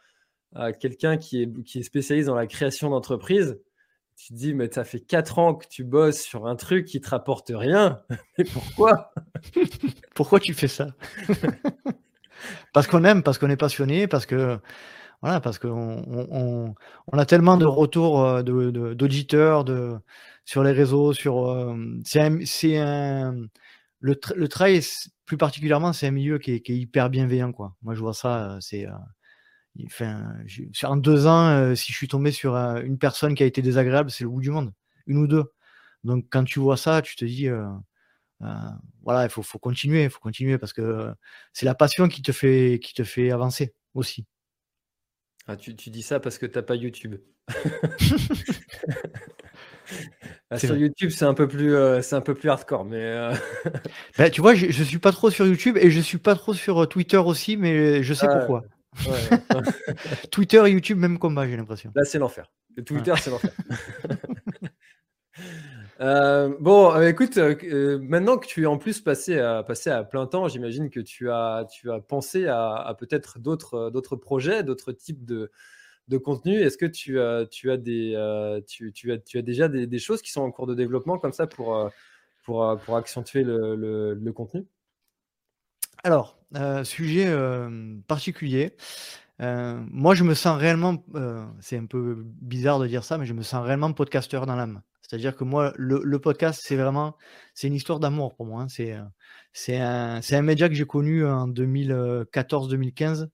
[0.79, 3.59] quelqu'un qui est, qui est spécialiste dans la création d'entreprise,
[4.16, 7.01] tu te dis, mais ça fait 4 ans que tu bosses sur un truc qui
[7.01, 8.01] te rapporte rien.
[8.38, 9.12] Mais pourquoi?
[10.14, 10.94] Pourquoi tu fais ça?
[12.73, 14.61] Parce qu'on aime, parce qu'on est passionné, parce que
[15.22, 16.74] voilà, parce qu'on
[17.12, 18.42] on, a tellement de retours euh,
[18.94, 19.96] d'auditeurs de,
[20.44, 23.35] sur les réseaux, sur euh, c'est un,
[24.00, 24.83] le, le trail,
[25.24, 27.53] plus particulièrement, c'est un milieu qui est, hyper bienveillant.
[27.53, 27.74] Quoi.
[27.83, 28.57] Moi, je vois ça.
[28.57, 28.92] Euh, c'est, euh,
[29.87, 30.35] enfin,
[30.85, 34.11] en deux ans, euh, si je suis tombé sur une personne qui a été désagréable,
[34.11, 34.72] c'est le bout du monde.
[35.07, 35.53] Une ou deux.
[36.05, 37.48] Donc, quand tu vois ça, tu te dis,
[39.03, 41.14] voilà, il faut, faut continuer, il faut continuer parce que
[41.53, 44.27] c'est la passion qui te fait, qui te fait avancer aussi.
[45.46, 47.16] Ah, tu, tu dis ça parce que tu n'as pas YouTube.
[50.50, 53.02] Ah, sur YouTube, c'est un peu plus, euh, c'est un peu plus hardcore, mais.
[53.02, 53.35] Euh,
[54.18, 56.54] bah, tu vois, je, je, suis pas trop sur YouTube et je suis pas trop
[56.54, 58.62] sur euh, Twitter aussi, mais je sais pourquoi.
[60.30, 61.90] Twitter et YouTube, même combat, j'ai l'impression.
[61.94, 62.50] Là, c'est l'enfer.
[62.87, 63.50] Twitter, c'est l'enfer.
[66.61, 70.90] Bon, écoute, maintenant que tu es en plus passé à, passé à plein temps, j'imagine
[70.90, 75.51] que tu as, tu as pensé à, peut-être d'autres, d'autres projets, d'autres types de,
[76.09, 76.61] de contenu.
[76.61, 80.23] Est-ce que tu, as, tu, as des, euh, tu, as, tu as déjà des, choses
[80.23, 81.88] qui sont en cours de développement comme ça pour, euh,
[82.45, 84.67] pour, euh, pour accentuer le, contenu?
[86.03, 86.38] Alors,
[86.85, 87.35] sujet
[88.07, 88.77] particulier.
[89.38, 91.03] moi, je me sens réellement,
[91.61, 94.83] c'est un peu bizarre de dire ça, mais je me sens réellement podcasteur dans l'âme.
[95.07, 97.17] C'est-à-dire que moi, le, podcast, c'est vraiment,
[97.53, 98.62] c'est une histoire d'amour pour moi.
[98.62, 98.69] Hein.
[98.69, 98.97] C'est,
[99.53, 103.29] c'est un, média que j'ai connu en 2014-2015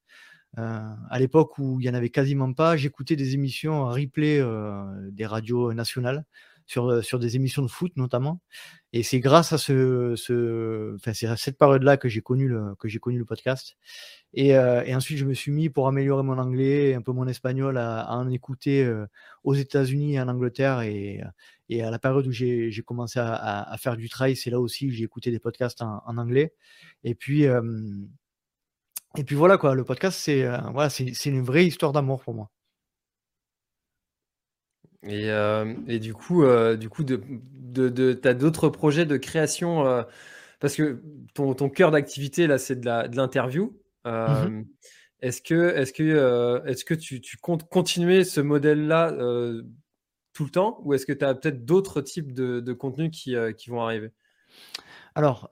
[0.59, 4.41] euh, à l'époque où il n'y en avait quasiment pas, j'écoutais des émissions en replay
[4.41, 6.25] euh, des radios nationales
[6.71, 8.41] sur, sur des émissions de foot notamment.
[8.93, 12.75] Et c'est grâce à ce, ce enfin, c'est à cette période-là que j'ai connu le,
[12.77, 13.77] que j'ai connu le podcast.
[14.35, 17.27] Et, euh, et, ensuite, je me suis mis pour améliorer mon anglais, un peu mon
[17.27, 19.07] espagnol, à, à en écouter euh,
[19.43, 20.83] aux États-Unis et en Angleterre.
[20.83, 21.21] Et,
[21.69, 24.87] et à la période où j'ai, commencé à, à, faire du trail, c'est là aussi
[24.87, 26.55] que j'ai écouté des podcasts en, en anglais.
[27.03, 27.63] Et puis, euh,
[29.17, 32.35] et puis voilà quoi, le podcast, c'est euh, voilà, c'est une vraie histoire d'amour pour
[32.35, 32.51] moi.
[35.03, 39.07] Et, euh, et, du coup, euh, du coup, de, de, de tu as d'autres projets
[39.07, 40.03] de création euh,
[40.61, 41.03] parce que
[41.35, 43.77] ton, ton cœur d'activité là, c'est de, l'interview.
[44.05, 44.65] Mmh
[45.23, 49.13] est-ce que, est-ce que, est-ce que tu, tu, comptes continuer ce modèle-là
[50.33, 50.81] tout le temps?
[50.83, 54.13] Ou est-ce que tu as peut-être d'autres types de, de contenus qui, qui, vont arriver?
[55.15, 55.51] Alors,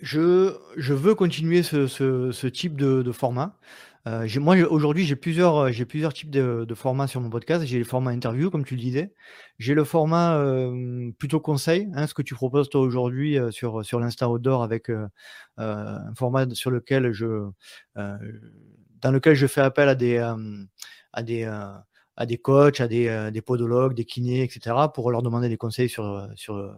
[0.00, 3.56] je, je, veux continuer ce, ce, ce type de, de format.
[4.06, 7.64] Euh, moi, aujourd'hui, j'ai plusieurs, euh, j'ai plusieurs types de, de, formats sur mon podcast.
[7.66, 9.12] J'ai le format interview, comme tu le disais.
[9.58, 13.84] J'ai le format euh, plutôt conseil, hein, ce que tu proposes toi aujourd'hui euh, sur,
[13.84, 15.08] sur l'Insta Outdoor avec euh,
[15.56, 17.50] un format sur lequel je,
[17.96, 20.18] dans lequel je fais appel à des,
[21.12, 21.44] à des,
[22.16, 25.88] à des coachs, à des, des podologues, des kinés, etc., pour leur demander des conseils
[25.88, 26.74] sur, sur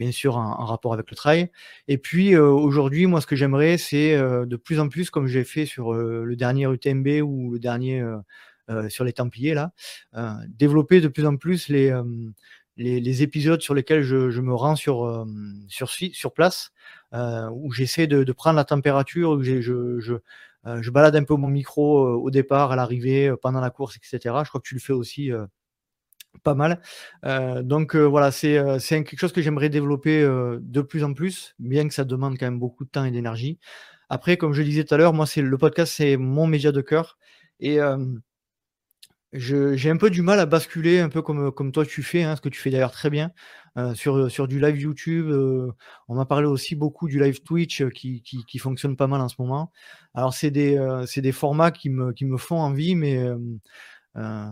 [0.00, 1.50] bien sûr en, rapport avec le trail.
[1.86, 5.26] Et puis euh, aujourd'hui, moi, ce que j'aimerais, c'est euh, de plus en plus, comme
[5.26, 8.02] j'ai fait sur euh, le dernier UTMB ou le dernier
[8.88, 9.72] sur les Templiers, là,
[10.46, 11.92] développer de plus en plus les,
[12.76, 15.26] les, les, épisodes sur lesquels je, je me rends sur,
[15.66, 16.70] sur, sur place,
[17.12, 20.14] où j'essaie de, de, prendre la température, où je, je,
[20.64, 24.18] je, balade un peu mon micro au départ, à l'arrivée, pendant la course, etc.
[24.44, 25.30] Je crois que tu le fais aussi
[26.42, 26.80] pas mal.
[27.24, 31.12] Euh, donc euh, voilà, c'est euh, quelque chose que j'aimerais développer euh, de plus en
[31.12, 33.58] plus, bien que ça demande quand même beaucoup de temps et d'énergie.
[34.08, 36.80] Après, comme je disais tout à l'heure, moi, c'est le podcast, c'est mon média de
[36.80, 37.16] cœur.
[37.60, 37.78] Et
[39.32, 42.36] j'ai un peu du mal à basculer, un peu comme, comme toi tu fais, hein,
[42.36, 43.30] ce que tu fais d'ailleurs très bien,
[43.94, 45.30] sur, sur du live YouTube.
[46.08, 49.28] on m'a parlé aussi beaucoup du live Twitch qui, qui, qui, fonctionne pas mal en
[49.28, 49.70] ce moment.
[50.14, 50.78] Alors, c'est des,
[51.16, 53.24] des formats qui me, qui me font envie, mais
[54.16, 54.50] euh,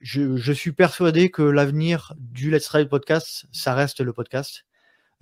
[0.00, 4.64] je, je, suis persuadé que l'avenir du Let's Ride podcast, ça reste le podcast,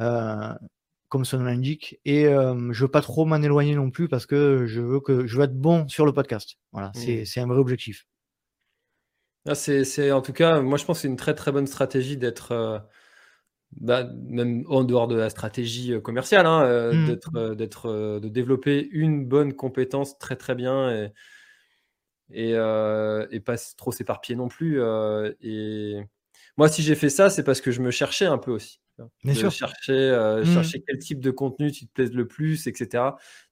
[0.01, 0.55] euh,
[1.09, 1.99] comme son nom l'indique.
[2.05, 5.27] Et euh, je veux pas trop m'en éloigner non plus parce que je veux que
[5.27, 6.59] je veux être bon sur le podcast.
[6.73, 7.25] Voilà, mmh.
[7.25, 8.07] c'est un vrai objectif.
[9.47, 12.17] Ah, c'est en tout cas, moi je pense que c'est une très très bonne stratégie
[12.17, 12.79] d'être, euh,
[13.73, 17.07] bah, même en dehors de la stratégie euh, commerciale, hein, euh, mmh.
[17.07, 20.91] d'être, d'être, de développer une bonne compétence très très bien.
[20.91, 21.13] Et,
[22.31, 22.51] et,
[23.31, 24.81] et pas trop s'éparpiller non plus.
[25.41, 26.03] Et
[26.57, 28.81] moi, si j'ai fait ça, c'est parce que je me cherchais un peu aussi.
[29.25, 29.51] Bien sûr.
[29.51, 30.47] Chercher, euh, mmh.
[30.47, 33.05] chercher quel type de contenu qui te plaise le plus, etc.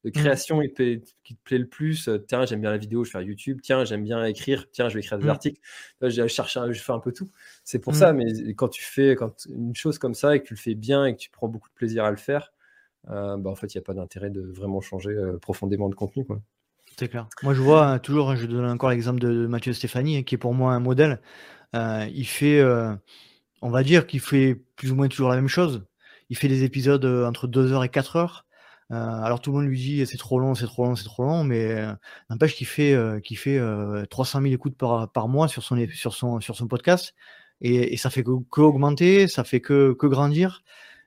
[0.04, 0.12] De mmh.
[0.12, 2.08] création qui te plaît le plus.
[2.28, 3.60] Tiens, j'aime bien la vidéo, je fais YouTube.
[3.62, 4.66] Tiens, j'aime bien écrire.
[4.70, 5.30] Tiens, je vais écrire des mmh.
[5.30, 5.60] articles.
[6.02, 7.30] Je cherche, je fais un peu tout.
[7.64, 8.12] C'est pour ça.
[8.12, 11.06] Mais quand tu fais quand une chose comme ça et que tu le fais bien
[11.06, 12.52] et que tu prends beaucoup de plaisir à le faire,
[13.04, 16.24] bah, en fait, il n'y a pas d'intérêt de vraiment changer profondément de contenu.
[16.24, 16.40] Quoi.
[16.98, 17.28] C'est clair.
[17.42, 20.74] Moi, je vois toujours, je donne encore l'exemple de, Mathieu Stéphanie, qui est pour moi
[20.74, 21.20] un modèle.
[21.74, 22.94] Euh, il fait, euh,
[23.62, 25.84] on va dire qu'il fait plus ou moins toujours la même chose.
[26.30, 28.46] Il fait des épisodes euh, entre 2 heures et 4 heures.
[28.90, 31.44] alors tout le monde lui dit c'est trop long, c'est trop long, c'est trop long,
[31.44, 31.76] mais
[32.28, 33.60] n'empêche qu'il fait, qu'il fait
[34.10, 37.14] 300 000 écoutes par, par mois sur son, sur son, sur son podcast.
[37.60, 40.62] Et, et ça fait que, que, augmenter, ça fait que, que grandir.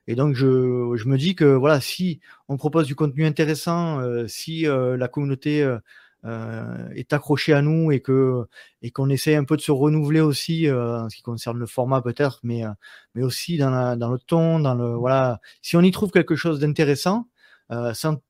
[0.06, 4.26] Et donc, je, je, me dis que voilà, si on propose du contenu intéressant, euh,
[4.28, 5.78] si euh, la communauté euh, euh,
[6.24, 8.44] est accrochée à nous et que
[8.82, 12.00] et qu'on essaie un peu de se renouveler aussi en ce qui concerne le format
[12.02, 12.62] peut-être, mais
[13.14, 16.36] mais aussi dans, la, dans le ton, dans le voilà, si on y trouve quelque
[16.36, 17.28] chose d'intéressant,
[17.92, 18.22] sans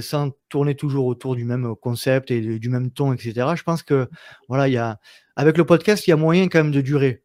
[0.00, 3.48] sans tourner toujours autour du même concept et du même ton, etc.
[3.56, 4.08] Je pense que
[4.48, 4.98] voilà, il y a
[5.36, 7.22] avec le podcast, il y a moyen quand même de durer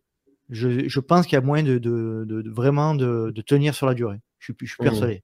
[0.50, 3.94] je, je pense qu'il y a moyen de, de, de, vraiment de, tenir sur la
[3.94, 4.20] durée.
[4.40, 5.24] Je suis, je suis persuadé.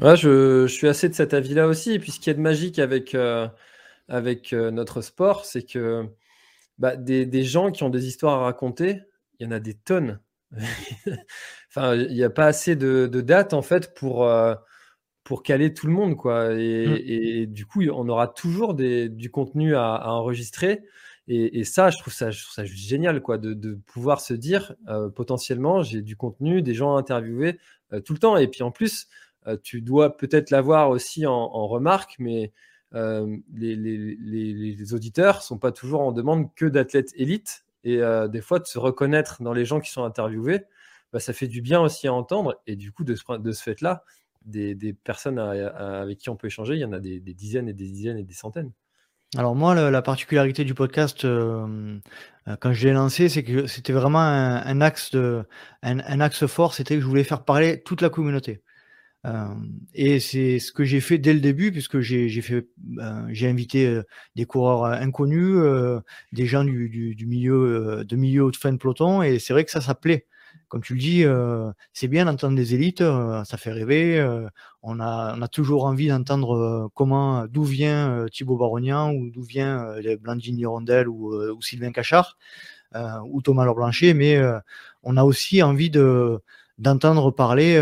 [0.00, 1.92] Ouais, je, je, suis assez de cet avis-là aussi.
[1.92, 3.48] Et puis, ce qui est de magique avec, euh,
[4.08, 6.06] avec euh, notre sport, c'est que
[6.78, 9.02] bah, des, des, gens qui ont des histoires à raconter,
[9.38, 10.20] il y en a des tonnes.
[11.68, 14.54] enfin, il n'y a pas assez de, de, dates, en fait, pour, euh,
[15.24, 16.16] pour caler tout le monde.
[16.16, 16.54] Quoi.
[16.54, 16.98] Et, mm.
[17.06, 20.82] et, du coup, on aura toujours des, du contenu à, à enregistrer.
[21.28, 24.34] Et, ça, je trouve ça, je trouve ça juste génial, quoi, de, de pouvoir se
[24.34, 27.58] dire euh, potentiellement, j'ai du contenu, des gens à interviewer
[27.92, 28.36] euh, tout le temps.
[28.36, 29.06] Et puis en plus,
[29.62, 32.52] tu dois peut-être l'avoir aussi en, remarque, mais
[32.92, 37.64] les, les, les, auditeurs sont pas toujours en demande que d'athlètes élites.
[37.84, 38.00] Et
[38.30, 40.64] des fois, de se reconnaître dans les gens qui sont interviewés,
[41.12, 42.60] bah, ça fait du bien aussi à entendre.
[42.66, 44.04] Et du coup, de ce, fait-là,
[44.44, 47.88] des, personnes avec qui on peut échanger, il y en a des, dizaines et des
[47.88, 48.72] dizaines et des centaines.
[49.36, 51.98] Alors moi, la, particularité du podcast, euh,
[52.48, 55.44] euh, quand je l'ai lancé, c'est que c'était vraiment un, axe de,
[55.82, 58.62] un, axe fort, c'était que je voulais faire parler toute la communauté.
[59.24, 59.54] Euh,
[59.94, 62.66] et c'est ce que j'ai fait dès le début, puisque j'ai fait,
[63.30, 64.00] j'ai invité
[64.36, 65.58] des coureurs inconnus,
[66.32, 69.70] des gens du, du, milieu, de milieu de fin de peloton, et c'est vrai que
[69.70, 70.26] ça, ça plaît
[70.72, 74.18] comme tu le dis, euh, c'est bien d'entendre des élites, euh, ça fait rêver.
[74.18, 74.48] Euh,
[74.82, 79.94] on, a, on, a, toujours envie d'entendre comment, d'où vient Thibaut Barognan ou d'où vient
[80.20, 82.38] Blandini Rondel ou, ou, Sylvain Cachard
[83.26, 84.40] ou Thomas Laure Blanchet, mais
[85.02, 86.40] on a aussi envie de
[86.78, 87.76] d'entendre parler.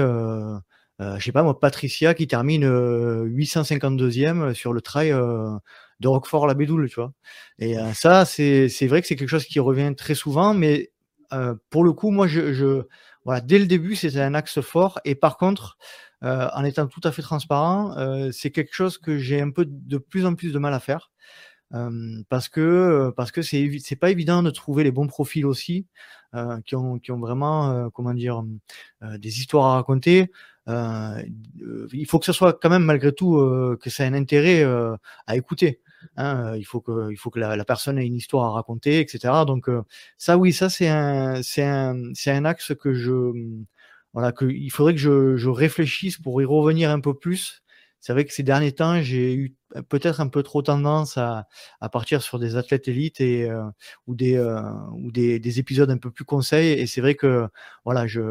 [1.01, 7.13] Je sais pas moi, Patricia qui termine 852e sur le trail de Roquefort-la-Bédoule, tu vois.
[7.59, 10.91] Et ça, c'est vrai que c'est quelque chose qui revient très souvent, mais
[11.33, 12.83] euh, pour le coup, moi, je,
[13.25, 15.01] voilà, dès le début, c'était un axe fort.
[15.05, 15.79] Et par contre,
[16.23, 19.65] euh, en étant tout à fait transparent, euh, c'est quelque chose que j'ai un peu
[19.67, 21.11] de plus en plus de mal à faire.
[22.29, 25.87] parce que parce que c'est c'est pas évident de trouver les bons profils aussi
[26.67, 28.43] qui ont qui ont vraiment comment dire
[29.03, 30.31] des histoires à raconter
[30.67, 33.35] il faut que ce soit quand même malgré tout
[33.81, 34.65] que ça ait un intérêt
[35.27, 35.81] à écouter
[36.17, 39.45] Hein, il faut que, il faut que la, personne ait une histoire à raconter, etc.
[39.47, 39.69] Donc
[40.19, 43.33] ça, oui, ça c'est un, c'est un, c'est un axe que je,
[44.13, 47.63] voilà, que il faudrait que je, je réfléchisse pour y revenir un peu plus.
[48.01, 49.55] C'est vrai que ces derniers temps, j'ai eu
[49.91, 51.47] peut-être un peu trop tendance à,
[51.81, 53.51] à partir sur des athlètes élites et
[54.07, 54.39] ou des
[54.93, 56.73] ou des, des, épisodes un peu plus conseils.
[56.81, 57.47] Et c'est vrai que
[57.85, 58.23] voilà, je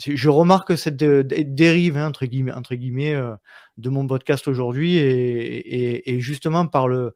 [0.00, 3.34] je remarque cette dérive hein, entre guillemets, euh,
[3.76, 7.14] de mon podcast aujourd'hui et, justement par le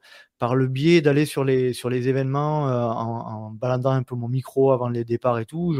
[0.66, 5.38] biais d'aller sur les événements euh, en, baladant un peu mon micro avant les départs
[5.38, 5.74] et tout,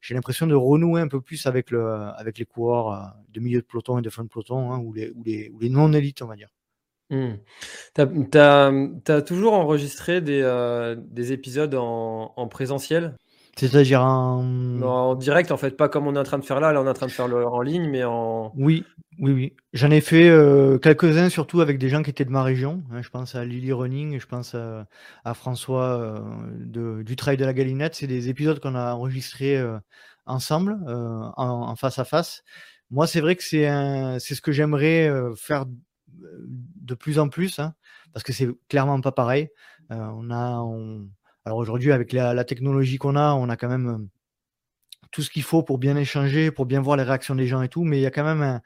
[0.00, 1.84] j'ai l'impression de renouer un peu plus avec le
[2.16, 4.92] avec les coureurs euh, de milieu de peloton et de fin de peloton hein, ou
[4.92, 6.48] les non élites on va dire.
[7.10, 7.34] Mmh.
[7.94, 13.16] Tu as, toujours enregistré des, des épisodes en, en présentiel?
[13.56, 14.80] C'est-à-dire en...
[14.82, 16.72] en direct, en fait, pas comme on est en train de faire là.
[16.72, 18.52] Là, on est en train de faire le en ligne, mais en.
[18.56, 18.84] Oui,
[19.18, 19.56] oui, oui.
[19.74, 22.82] J'en ai fait euh, quelques-uns, surtout avec des gens qui étaient de ma région.
[22.90, 23.02] Hein.
[23.02, 26.20] je pense à Lily Running, je pense à, François euh,
[26.58, 27.94] de, du Trail de la Galinette.
[27.94, 29.78] C'est des épisodes qu'on a enregistrés euh,
[30.26, 32.44] ensemble, en, face à face.
[32.90, 33.68] Moi, c'est vrai que c'est
[34.20, 35.66] c'est ce que j'aimerais faire
[36.08, 37.74] de plus en plus, hein,
[38.12, 39.48] parce que c'est clairement pas pareil.
[39.90, 41.08] on a, on,
[41.44, 43.98] alors aujourd'hui, avec la, technologie qu'on a, on a quand même euh,
[45.10, 47.68] tout ce qu'il faut pour bien échanger, pour bien voir les réactions des gens et
[47.68, 48.60] tout, mais il y a quand même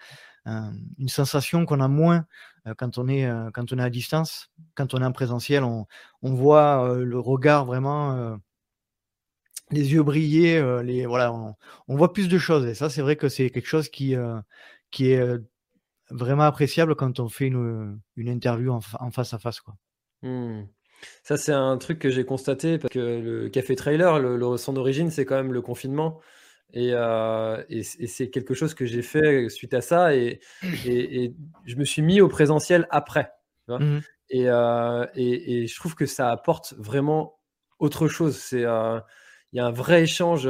[0.98, 2.26] une sensation qu'on a moins
[2.66, 5.64] euh, quand on est euh, quand on est à distance, quand on est en présentiel,
[5.64, 5.86] on,
[6.22, 8.38] voit le regard vraiment,
[9.70, 13.28] les yeux briller, les voilà, on, voit plus de choses et ça c'est vrai que
[13.28, 14.14] c'est quelque chose qui
[14.90, 15.24] qui est
[16.10, 19.76] vraiment appréciable quand on fait une, interview en, face à face quoi.
[20.22, 20.64] Mmh.
[21.22, 25.10] Ça, c'est un truc que j'ai constaté parce que le café trailer, le, son d'origine,
[25.10, 26.20] c'est quand même le confinement.
[26.72, 30.14] Et, euh, c'est quelque chose que j'ai fait suite à ça.
[30.14, 33.32] Et, je me suis mis au présentiel après.
[33.68, 34.00] Mmh
[34.34, 37.38] euh, et, je trouve que ça apporte vraiment
[37.78, 38.36] autre chose.
[38.36, 38.98] C'est euh,
[39.52, 40.48] il y a un vrai échange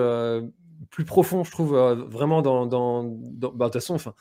[0.91, 2.67] plus profond, je trouve, vraiment dans.
[2.67, 4.15] dans, bah, de toute façon, enfin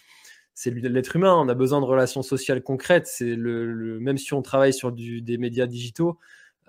[0.54, 3.08] c'est l'être humain, on a besoin de relations sociales concrètes.
[3.08, 6.20] C'est le, même si on travaille sur des médias digitaux,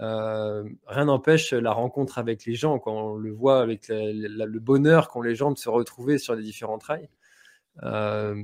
[0.01, 5.09] euh, rien n'empêche la rencontre avec les gens, quand on le voit avec le bonheur
[5.09, 7.09] qu'ont les gens de se retrouver sur les différents trails.
[7.83, 8.43] Euh,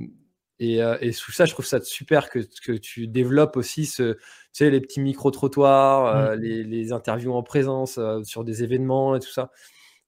[0.63, 4.19] euh, et, sous ça, je trouve ça super que, tu développes aussi ce,
[4.61, 6.41] les petits micro-trottoirs, mmh.
[6.41, 9.51] les, interviews en présence sur des événements et tout ça.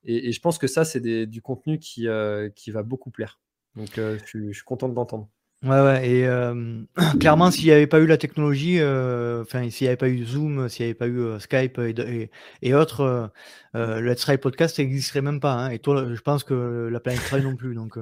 [0.04, 2.06] Et, je pense que ça, c'est du contenu qui,
[2.54, 3.40] qui va beaucoup plaire.
[3.76, 5.28] Donc, euh, je, suis, content de l'entendre.
[5.62, 6.82] Ouais, ouais, et euh,
[7.20, 10.24] clairement, s'il n'y avait pas eu la technologie, euh, enfin, s'il n'y avait pas eu
[10.24, 13.30] Zoom, s'il n'y avait pas eu Skype et, autres,
[13.74, 15.54] le Let's Try Podcast n'existerait même pas.
[15.54, 15.70] Hein.
[15.70, 17.74] et toi, je pense que la planète Try non plus.
[17.74, 17.96] Donc,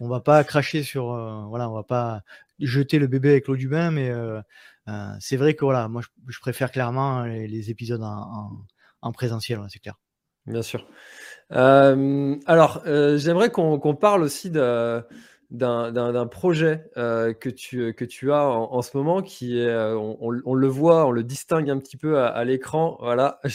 [0.00, 1.06] on va pas cracher sur,
[1.48, 2.22] voilà, on va pas
[2.58, 4.12] jeter le bébé avec l'eau du bain, mais
[5.18, 9.98] c'est vrai que voilà, moi, je, préfère clairement les, épisodes en, présentiel, c'est clair.
[10.46, 10.86] Bien sûr.
[11.52, 15.02] Euh, alors, euh, j'aimerais qu'on parle aussi d'un
[16.30, 21.06] projet euh, que, tu, que tu as en, ce moment qui est, on, le voit,
[21.06, 22.98] on le distingue un petit peu à, l'écran.
[23.00, 23.40] Voilà.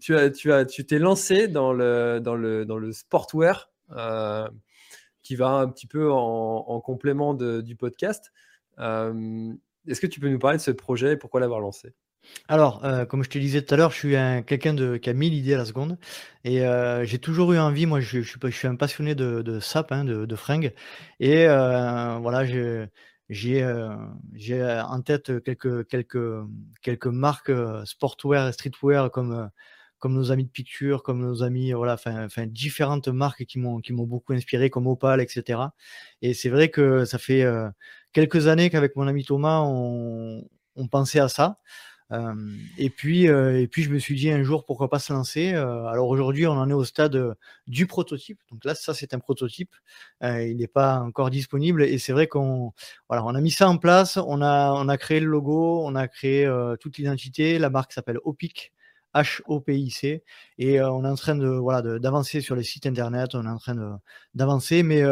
[0.00, 3.70] tu as, tu as, tu t'es lancé dans le, dans le, dans le sportwear
[5.22, 8.32] qui va un petit peu en, complément du podcast.
[8.78, 11.94] Est-ce que tu peux nous parler de ce projet et pourquoi l'avoir lancé?
[12.48, 15.10] Alors, euh, comme je te disais tout à l'heure, je suis un quelqu'un de qui
[15.10, 15.98] a mille idées à la seconde.
[16.44, 19.42] Et euh, j'ai toujours eu envie, moi je je suis je suis un passionné de
[19.42, 20.72] de sapes, hein, de de fringues.
[21.20, 22.86] Et euh, voilà, je
[23.28, 26.18] j'ai en tête quelques, quelques,
[26.82, 27.52] quelques marques
[27.84, 29.50] sportwear et streetwear comme
[29.98, 33.92] comme nos amis de picture, comme nos amis, voilà, enfin, différentes marques qui m'ont qui
[33.92, 35.74] m'ont beaucoup inspiré, comme Opal, etc.
[36.22, 37.44] Et c'est vrai que ça fait
[38.12, 40.44] quelques années qu'avec mon ami Thomas, on,
[40.76, 41.58] on pensait à ça
[42.78, 45.52] et puis, et puis je me suis dit un jour pourquoi pas se lancer.
[45.52, 47.34] alors aujourd'hui, on en est au stade
[47.66, 48.40] du prototype.
[48.50, 49.74] Donc là, ça c'est un prototype.
[50.22, 52.72] il n'est pas encore disponible et c'est vrai qu'on,
[53.08, 54.16] voilà, on a mis ça en place.
[54.16, 56.50] On a, on a créé le logo, on a créé
[56.80, 57.58] toute l'identité.
[57.58, 58.72] La marque s'appelle Opic.
[59.14, 60.22] HOPIC
[60.58, 63.58] et on est en train de voilà d'avancer sur les sites internet, on est en
[63.58, 63.98] train
[64.34, 65.02] d'avancer, mais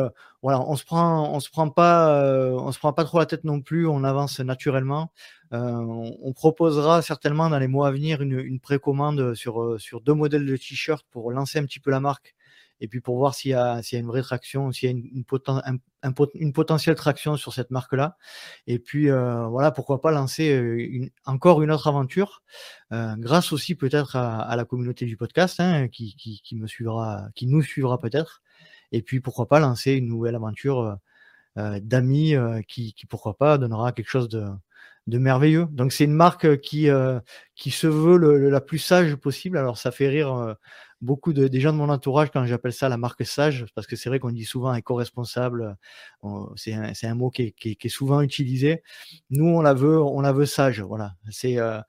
[0.42, 2.22] voilà, on se prend on se prend pas
[2.55, 5.12] on se prend pas trop la tête non plus, on avance naturellement.
[5.53, 10.47] On, proposera certainement dans les mois à venir une, une précommande sur sur deux modèles
[10.47, 12.36] de t-shirts pour lancer un petit peu la marque
[12.81, 16.95] et puis pour voir s'il y, a, une vraie traction, s'il y a une, potentielle
[16.95, 18.16] traction sur cette marque-là.
[18.66, 22.43] Et puis euh, voilà, pourquoi pas lancer euh, encore une autre aventure,
[22.93, 26.68] euh, grâce aussi peut-être à, la communauté du podcast, hein, qui nous
[27.62, 28.43] suivra peut-être.
[28.93, 30.99] Et puis pourquoi pas lancer une nouvelle aventure
[31.59, 32.35] euh, d'amis
[32.68, 34.45] qui, qui, pourquoi pas, donnera quelque chose de,
[35.07, 35.67] de merveilleux.
[35.71, 36.89] Donc c'est une marque qui,
[37.55, 39.59] qui se veut le, la plus sage possible.
[39.59, 40.57] Alors ça fait rire
[41.01, 43.97] beaucoup de, des gens de mon entourage quand j'appelle ça la marque sage, parce que
[43.97, 45.77] c'est vrai qu'on dit souvent éco-responsable,
[46.57, 48.83] c'est un, un, mot qui est, qui, est, souvent utilisé.
[49.31, 50.81] Nous, on la veut, on la veut sage.
[50.81, 51.81] Voilà, c'est euh,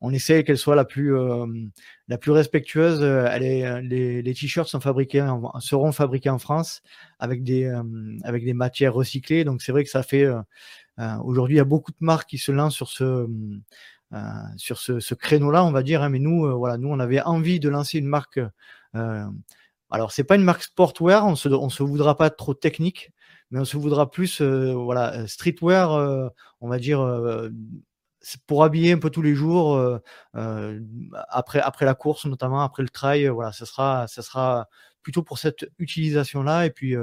[0.00, 1.46] on essaie qu'elle soit la plus euh,
[2.08, 3.02] la plus respectueuse.
[3.02, 5.26] Elle est, les, les t-shirts sont fabriqués
[5.60, 6.82] seront fabriqués en France
[7.18, 7.82] avec des euh,
[8.24, 9.44] avec des matières recyclées.
[9.44, 10.26] Donc c'est vrai que ça fait
[11.24, 13.26] aujourd'hui il y a beaucoup de marques qui se lancent sur ce
[14.14, 14.18] euh,
[14.56, 16.02] sur ce, ce créneau-là, on va dire.
[16.02, 18.38] Hein, mais nous, euh, voilà, nous, on avait envie de lancer une marque.
[18.94, 19.24] Euh,
[19.90, 23.12] alors, c'est pas une marque sportwear, on se, se voudra pas trop technique,
[23.50, 26.30] mais on se voudra plus, voilà, streetwear,
[26.60, 27.00] on va dire
[28.46, 30.80] pour habiller un peu tous les jours euh,
[31.28, 34.66] après après la course notamment après le trail voilà ça sera ça sera
[35.02, 36.96] plutôt pour cette utilisation là et puis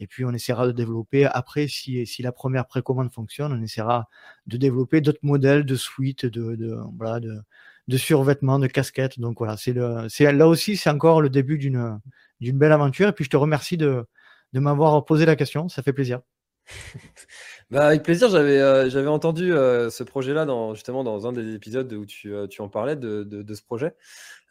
[0.00, 1.26] et puis, on essaiera de développer.
[1.26, 4.08] Après, si, si la première précommande fonctionne, on essaiera
[4.46, 7.38] de développer d'autres modèles de suites, de, de, voilà, de,
[7.86, 9.20] de survêtements, de casquettes.
[9.20, 12.00] Donc voilà, c'est là aussi, c'est encore le début d'une,
[12.40, 13.08] belle aventure.
[13.08, 14.06] Et puis, je te remercie de,
[14.54, 15.68] de m'avoir posé la question.
[15.68, 16.20] Ça fait plaisir.
[17.70, 21.92] bah, avec plaisir, j'avais, euh, entendu euh, ce projet-là dans, justement dans un des épisodes
[21.92, 23.94] où tu, euh, tu en parlais de, de, ce projet.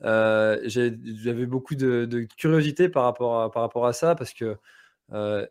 [0.03, 4.57] j'avais beaucoup de, curiosité par rapport, à, par rapport à ça parce que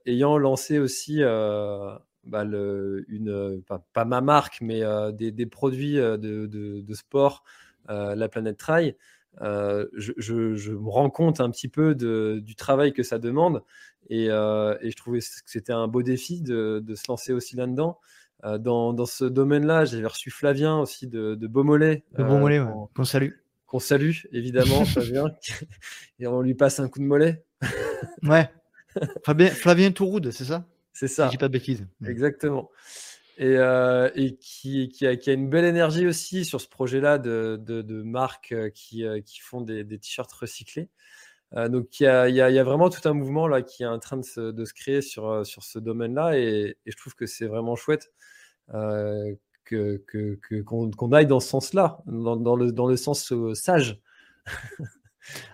[0.07, 1.95] ayant lancé aussi euh,
[2.25, 7.45] bah, le, une, pas, ma marque, mais euh, des, des, produits de, de, de sport,
[7.89, 8.97] la planète Trail,
[9.41, 13.63] je, je, je, me rends compte un petit peu de, du travail que ça demande
[14.11, 17.99] et, et je trouvais que c'était un beau défi de, de se lancer aussi là-dedans.
[18.45, 22.05] Dans, dans, ce domaine-là, j'avais reçu Flavien aussi de, de Beaumolet.
[22.17, 22.73] De Beaumolet, ouais.
[22.95, 23.33] qu'on salue.
[23.67, 25.25] Qu'on salue, évidemment, Flavien.
[26.21, 27.43] et on lui passe un coup de mollet.
[28.23, 28.49] ouais.
[29.25, 30.65] Flavien, Flavien Touroud, c'est ça?
[30.93, 31.27] C'est ça.
[31.27, 31.87] Je dis pas de bêtises.
[32.05, 32.71] Exactement.
[33.37, 37.19] Et, euh, et qui, qui, a, qui, a, une belle énergie aussi sur ce projet-là
[37.19, 40.89] de, de, de, marques euh, qui, euh, qui font des, des t-shirts recyclés.
[41.55, 43.47] Euh, donc il y, a, il, y a, il y, a, vraiment tout un mouvement
[43.47, 46.77] là qui est en train de se, de se créer sur, sur ce domaine-là et,
[46.85, 48.13] et, je trouve que c'est vraiment chouette
[48.75, 49.35] euh,
[49.65, 54.01] que, que, qu'on, aille dans ce sens-là, dans, dans, le, dans le sens sage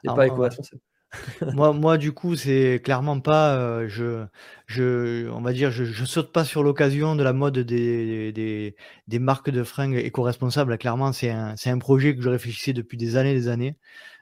[0.05, 0.80] et Alors, pas éco-responsable
[1.55, 4.25] moi, moi, du coup, c'est clairement pas, euh, je,
[4.67, 8.77] je, on va dire, je, je saute pas sur l'occasion de la mode des, des,
[9.09, 10.77] des marques de fringues éco-responsables.
[10.79, 13.79] Clairement, c'est un, c'est un projet que je réfléchissais depuis des années, des années.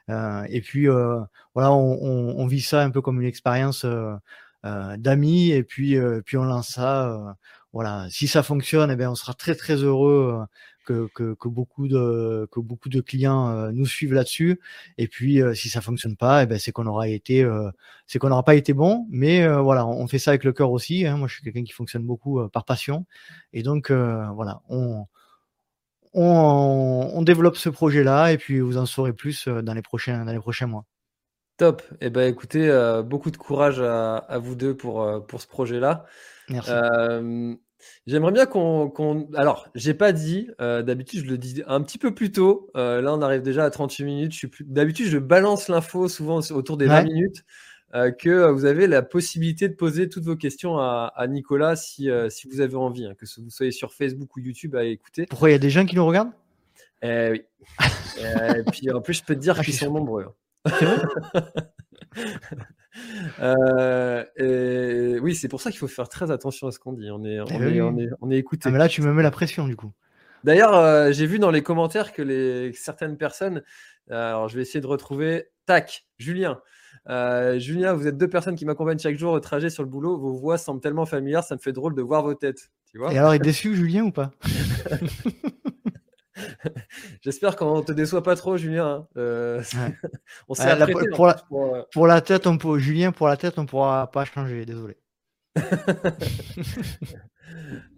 [0.09, 1.19] Euh, et puis, euh,
[1.55, 3.85] voilà, on, vit ça un peu comme une expérience
[4.63, 5.51] d'amis.
[5.51, 7.35] Et puis, puis on lance ça.
[7.73, 10.45] voilà, si ça fonctionne, eh bien, on sera très très heureux
[10.83, 14.59] que, que, que, beaucoup de que beaucoup de clients euh, nous suivent là-dessus.
[14.97, 17.69] Et puis euh, si ça fonctionne pas, eh ben c'est qu'on aura été euh,
[18.07, 19.07] c'est qu'on n'aura pas été bon.
[19.09, 21.05] Mais voilà, on fait ça avec le cœur aussi.
[21.05, 21.17] Hein.
[21.17, 23.05] Moi, je suis quelqu'un qui fonctionne beaucoup par passion.
[23.53, 25.05] Et donc voilà, on
[26.15, 30.31] on, on, développe ce projet-là et puis vous en saurez plus dans les prochains dans
[30.31, 30.85] les prochains mois.
[31.57, 31.81] Top.
[32.01, 32.69] Et eh ben écoutez,
[33.05, 36.05] beaucoup de courage à, à, vous deux pour pour ce projet-là.
[36.49, 36.71] Merci.
[38.07, 38.89] J'aimerais bien qu'on.
[38.89, 42.69] Qu Alors, j'ai pas dit, euh, d'habitude, je le dis un petit peu plus tôt.
[42.75, 44.51] Euh, là, on arrive déjà à 38 minutes.
[44.51, 44.65] Plus...
[44.65, 47.01] D'habitude, je balance l'info souvent autour des ouais.
[47.01, 47.43] 20 minutes.
[47.95, 52.09] Euh, que vous avez la possibilité de poser toutes vos questions à, à Nicolas si,
[52.29, 55.27] si vous avez envie, hein, que vous soyez sur Facebook ou YouTube à écouter.
[55.27, 56.31] Pourquoi il y a des gens qui nous regardent?
[57.03, 57.43] Eh, Oui.
[58.57, 60.25] et puis en plus, je peux te dire ah, qu'ils sont nombreux.
[60.25, 60.33] Hein.
[63.39, 67.09] Euh, et, oui, c'est pour ça qu'il faut faire très attention à ce qu'on dit.
[67.11, 67.81] On est, on Eh est, oui.
[67.81, 68.63] on est, on est écouté.
[68.67, 69.91] Ah, mais là, tu me mets la pression, du coup.
[70.43, 73.63] D'ailleurs, euh, j'ai vu dans les commentaires que les, que certaines personnes,
[74.11, 76.59] euh, alors je vais essayer de retrouver, tac, Julien.
[77.57, 80.17] Julien, vous êtes deux personnes qui m'accompagnent chaque jour au trajet sur le boulot.
[80.17, 82.69] Vos voix semblent tellement familières, ça me fait drôle de voir vos têtes.
[82.91, 83.11] Tu vois?
[83.13, 84.31] Et alors, il est déçu, Julien, ou pas?
[87.21, 88.87] J'espère qu'on te déçoit pas trop, Julien.
[88.87, 89.07] hein.
[89.17, 89.95] Euh, Ouais.
[90.47, 92.77] on s'est Ouais, pour pour, euh, Pour la tête, on peut...
[92.79, 94.97] Julien, pour la tête, on pourra pas changer, désolé.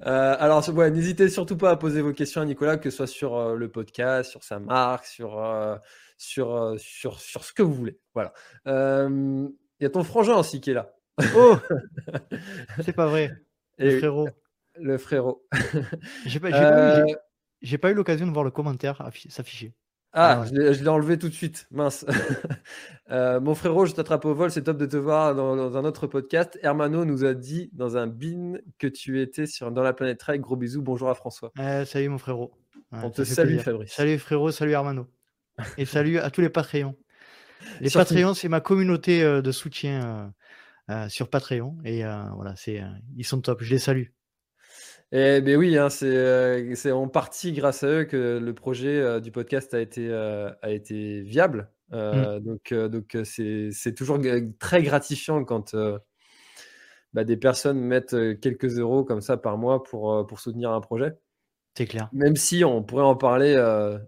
[0.05, 3.07] Euh, alors, ouais, n'hésitez surtout pas à poser vos questions à Nicolas, que ce soit
[3.07, 5.77] sur euh, le podcast, sur sa marque, sur, euh,
[6.17, 7.97] sur, sur, sur ce que vous voulez.
[8.13, 8.33] Voilà.
[8.65, 9.49] Il
[9.79, 10.93] y a ton frangin aussi qui est là.
[11.35, 11.57] Oh
[12.83, 13.31] C'est pas vrai,
[13.77, 14.29] Et le oui, frérot.
[14.75, 15.47] le frérot.
[16.25, 16.49] J'ai pas,
[17.65, 19.73] j'ai- pas eu l'occasion de voir le commentaire affi- s'afficher.
[20.17, 20.73] Ah, Ah ouais.
[20.73, 21.67] je l'ai- enlevé tout de suite.
[21.71, 22.05] Mince.
[23.11, 24.49] Euh, mon frérot, je t'attrape au vol.
[24.49, 26.57] C'est top de te voir dans, dans un autre podcast.
[26.63, 30.39] Hermano nous a dit dans un bin que tu étais sur, dans la planète Trail.
[30.39, 30.81] Gros bisous.
[30.81, 31.51] Bonjour à François.
[31.59, 32.51] Euh, salut mon frérot.
[32.91, 33.63] Ouais, On te salue, plaisir.
[33.63, 33.91] Fabrice.
[33.93, 35.07] Salut frérot, salut Armano.
[35.77, 36.95] Et salut à tous les Patreons.
[37.79, 38.07] Les Surtout.
[38.15, 40.33] Patreons, c'est ma communauté euh, de soutien
[40.89, 41.77] euh, sur Patreon.
[41.85, 42.01] Et
[42.35, 42.81] voilà, c'est,
[43.15, 44.05] ils sont top, je les salue.
[45.11, 48.99] Eh ben oui, hein, c'est euh, c'est en partie grâce à eux que le projet
[48.99, 51.71] euh, du podcast a été, euh, a été viable.
[51.93, 54.19] Euh, Donc, donc c'est c'est toujours
[54.59, 55.75] très gratifiant quand
[57.13, 61.13] bah, des personnes mettent quelques euros comme ça par mois pour, pour soutenir un projet.
[61.77, 62.09] C'est clair.
[62.11, 63.55] Même si on pourrait en parler,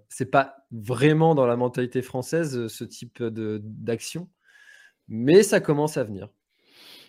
[0.10, 4.30] c'est pas vraiment dans la mentalité française ce type de d'action,
[5.08, 6.30] mais ça commence à venir.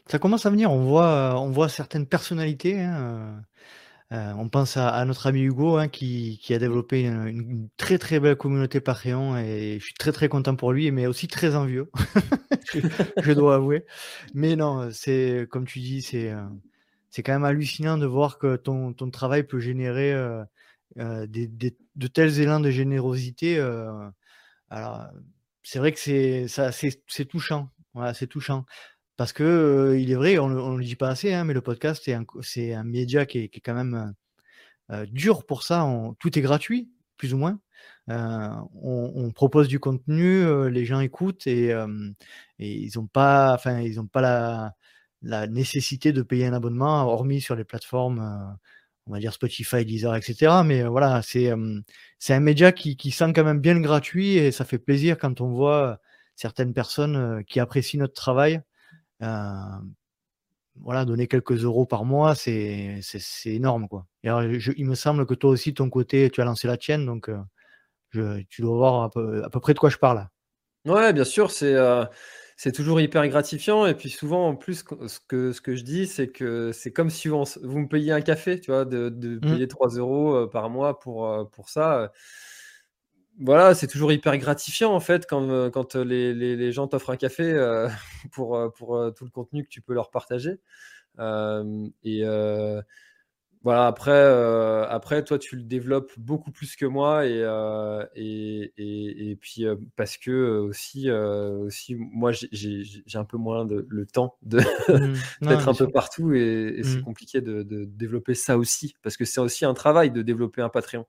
[0.08, 2.80] Ça commence à venir, on voit, on voit certaines personnalités.
[2.80, 3.40] hein,
[4.12, 7.26] euh, euh, on pense à, à notre ami Hugo hein, qui, qui a développé une,
[7.28, 11.06] une très très belle communauté Patreon et je suis très très content pour lui, mais
[11.06, 11.90] aussi très envieux,
[12.64, 12.80] je,
[13.20, 13.84] je dois avouer.
[14.34, 16.42] Mais non, c'est comme tu dis, c'est euh,
[17.10, 20.44] c'est quand même hallucinant de voir que ton, ton travail peut générer euh,
[20.98, 23.60] euh, des, des- de tels élans de générosité.
[24.70, 25.06] alors,
[25.62, 27.70] c'est vrai que c'est ça, c'est touchant.
[27.94, 28.64] Voilà, c'est touchant.
[29.18, 31.62] Parce que euh, il est vrai, on ne le dit pas assez, hein, mais le
[31.62, 34.14] podcast, c'est un, c'est un média qui est, qui est quand même
[34.92, 35.84] euh, euh, dur pour ça.
[35.84, 37.60] On- tout est gratuit, plus ou moins.
[38.10, 38.50] Euh,
[38.82, 42.10] on, on propose du contenu, euh, les gens écoutent et, euh,
[42.58, 44.74] et ils n'ont pas, enfin, ils ont pas la,
[45.22, 48.56] la nécessité de payer un abonnement, hormis sur les plateformes,
[49.06, 50.64] on va dire Spotify, Deezer, etc.
[50.64, 51.80] Mais voilà, c'est euh,
[52.18, 55.18] c'est un média qui, qui sent quand même bien le gratuit et ça fait plaisir
[55.18, 56.00] quand on voit
[56.36, 58.60] certaines personnes qui apprécient notre travail.
[59.22, 59.80] Euh,
[60.80, 63.00] voilà, donner quelques euros par mois, c'est
[63.46, 64.06] énorme, quoi.
[64.22, 66.68] Et alors, je- il me semble que toi aussi, de ton côté, tu as lancé
[66.68, 67.38] la tienne, donc euh,
[68.10, 70.28] je, tu dois voir à peu, à peu près de quoi je parle.
[70.86, 72.04] Ouais, bien sûr, c'est euh,
[72.56, 73.84] c'est toujours hyper gratifiant.
[73.86, 77.10] Et puis souvent, en plus, ce que, ce que je dis, c'est que c'est comme
[77.10, 77.38] si vous
[77.78, 79.58] me payiez un café, tu vois, de, de Mm.
[79.58, 82.12] payer 3 euros euh, par mois pour, pour ça.
[83.40, 86.88] Voilà, c'est toujours hyper gratifiant, en fait, quand, euh, quand euh, les, les- les gens
[86.88, 87.88] t'offrent un café euh,
[88.32, 90.58] pour, pour tout le contenu que tu peux leur partager.
[91.20, 92.82] Euh, et euh,
[93.62, 94.22] voilà, après,
[94.88, 97.40] après, toi, tu le développes beaucoup plus que moi et,
[98.14, 99.64] et, et, et puis
[99.96, 102.82] parce que aussi, aussi moi, j'ai-
[103.14, 104.58] un peu moins de, le temps de
[104.88, 105.14] Mm.
[105.42, 107.02] Non, d'être un peu partout et, et c'est Mm.
[107.02, 110.68] compliqué de, de développer ça aussi parce que c'est aussi un travail de développer un
[110.68, 111.04] Patreon.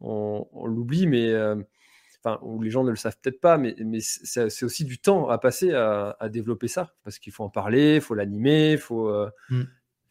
[0.00, 1.56] On, on l'oublie, mais euh,
[2.24, 5.38] enfin, les gens ne le savent peut-être pas, mais, mais c'est aussi du temps à
[5.38, 9.08] passer à, à développer ça parce qu'il faut en parler, il faut l'animer, il faut.
[9.08, 9.62] euh, Mm.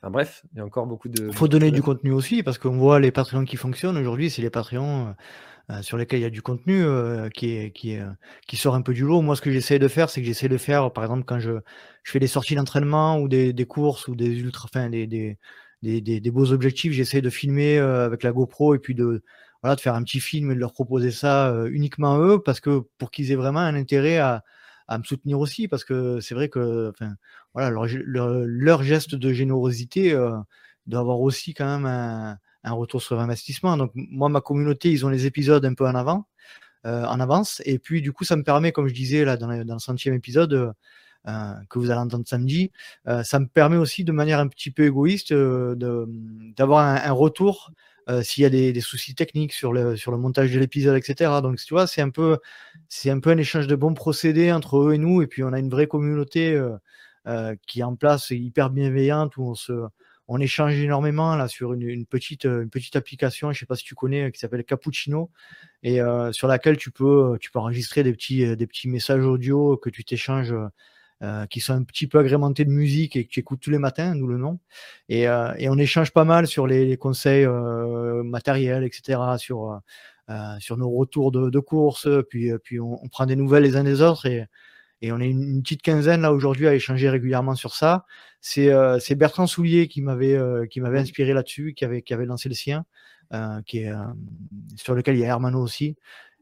[0.03, 1.29] Enfin bref, il y a encore beaucoup de.
[1.29, 4.49] faut donner du contenu aussi, parce qu'on voit les Patreons qui fonctionnent aujourd'hui, c'est les
[4.49, 5.13] Patreons
[5.69, 8.01] euh, sur lesquels il y a du contenu euh, qui, est, qui, est,
[8.47, 9.21] qui sort un peu du lot.
[9.21, 11.51] Moi, ce que j'essaie de faire, c'est que j'essaie de faire, par exemple, quand je,
[12.03, 15.37] je fais des sorties d'entraînement ou des, des courses ou des ultra, enfin, des, des,
[15.83, 19.23] des, des, des beaux objectifs, j'essaie de filmer avec la GoPro et puis de,
[19.61, 22.41] voilà, de faire un petit film et de leur proposer ça euh, uniquement à eux,
[22.43, 24.43] parce que pour qu'ils aient vraiment un intérêt à,
[24.87, 27.15] à me soutenir aussi, parce que c'est vrai que, enfin,
[27.53, 30.37] voilà, leur, leur, leur geste de générosité euh,
[30.87, 33.77] doit avoir aussi quand même un, un retour sur investissement.
[33.77, 36.27] Donc moi, ma communauté, ils ont les épisodes un peu en avant,
[36.85, 39.47] euh, en avance, et puis du coup, ça me permet, comme je disais là dans
[39.65, 40.73] dans le centième épisode
[41.27, 42.71] euh, que vous allez entendre samedi,
[43.07, 45.75] euh, ça me permet aussi de manière un petit peu égoïste euh,
[46.57, 47.69] d'avoir un, un, retour
[48.11, 50.97] euh, s'il y a des, des, soucis techniques sur le sur le montage de l'épisode,
[50.97, 51.31] etc.
[51.41, 52.39] Donc tu vois, c'est un peu
[53.05, 55.59] un peu un échange de bons procédés entre eux et nous, et puis on a
[55.59, 56.75] une vraie communauté euh,
[57.27, 59.73] euh, qui est en place, hyper bienveillante, où on se
[60.27, 63.83] on échange énormément là sur une, une petite une petite application, je sais pas si
[63.83, 65.31] tu connais, qui s'appelle Cappuccino,
[65.83, 69.77] et euh, sur laquelle tu peux tu peux enregistrer des petits des petits messages audio
[69.77, 70.53] que tu t'échanges
[71.49, 74.15] qui sont un petit peu agrémentés de musique et que tu écoutes tous les matins,
[74.15, 74.59] nous le nom.
[75.07, 77.47] Et, et on échange pas mal sur les, conseils
[78.23, 79.79] matériels, etc., sur,
[80.59, 83.83] sur nos retours de, de course, puis, puis on, on, prend des nouvelles les uns
[83.83, 84.47] des autres et,
[85.01, 88.05] et on est une, petite quinzaine là aujourd'hui à échanger régulièrement sur ça.
[88.39, 92.55] C'est Bertrand Soulier qui m'avait qui m'avait inspiré là-dessus, qui avait qui avait lancé le
[92.55, 92.85] sien,
[93.65, 93.91] qui est
[94.75, 95.95] sur lequel il y a Hermano aussi.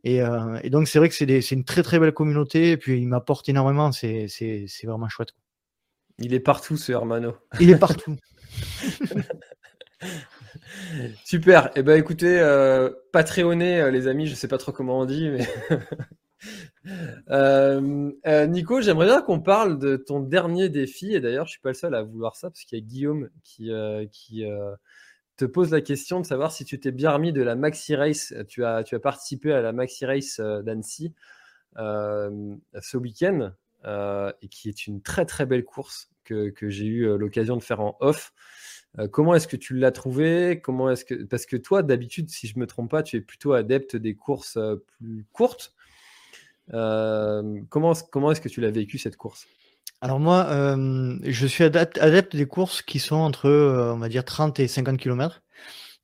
[0.03, 2.71] Et, euh, et donc, c'est vrai que c'est une très très belle communauté.
[2.71, 3.91] Et puis, il m'apporte énormément.
[3.91, 4.27] C'est
[4.83, 5.33] vraiment chouette.
[6.19, 7.35] Il est partout, ce Hermano.
[7.59, 8.15] Il est partout.
[11.23, 11.67] Super.
[11.67, 15.05] et eh ben, écoutez, euh, Patreonné, euh, les amis, je sais pas trop comment on
[15.05, 15.47] dit, mais.
[17.29, 21.13] Euh, Nico, j'aimerais bien qu'on parle de ton dernier défi.
[21.13, 23.29] Et d'ailleurs, je suis pas le seul à vouloir ça, parce qu'il y a Guillaume
[23.43, 23.69] qui,
[24.09, 24.45] qui
[25.39, 28.33] te pose la question de savoir si tu t'es bien remis de la Maxi Race.
[28.49, 31.13] Tu as, tu as participé à la Maxi Race euh, d'Annecy
[31.77, 33.53] euh, ce week-end,
[33.85, 37.63] euh, et qui est une très très belle course que, que j'ai eu l'occasion de
[37.63, 38.33] faire en off.
[39.11, 40.59] comment est-ce que tu l'as trouvé?
[40.61, 43.53] Comment est-ce que parce que toi d'habitude, si je me trompe pas, tu es plutôt
[43.53, 44.59] adepte des courses
[44.97, 45.73] plus courtes.
[46.69, 49.47] comment comment est-ce que tu l'as vécu cette course?
[50.01, 50.47] Alors moi,
[51.23, 55.41] je suis adepte des courses qui sont entre, on va dire 30 et 50 km.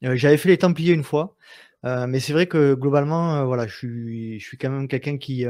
[0.02, 1.36] j'avais fait les Templiers une fois,
[1.84, 5.46] mais c'est vrai que globalement, voilà, je suis je suis quand même quelqu'un qui,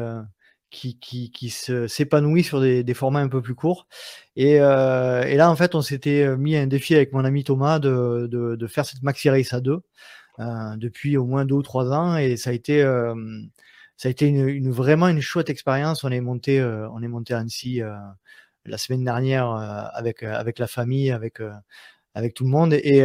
[0.69, 3.87] qui qui qui s'épanouit sur des formats un peu plus courts
[4.35, 4.59] et et
[5.35, 8.67] là, en fait, on s'était, mis un défi avec mon ami Thomas de de de
[8.67, 9.81] faire cette maxi race à deux,
[10.77, 12.83] depuis au moins deux ou trois ans et ça a été,
[13.97, 16.03] ça a été une une vraiment une chouette expérience.
[16.03, 17.81] On est monté, on est monté à Annecy,
[18.65, 21.51] la semaine dernière euh, avec euh, avec la famille, avec euh,
[22.13, 22.73] avec tout le monde.
[22.73, 23.03] Et,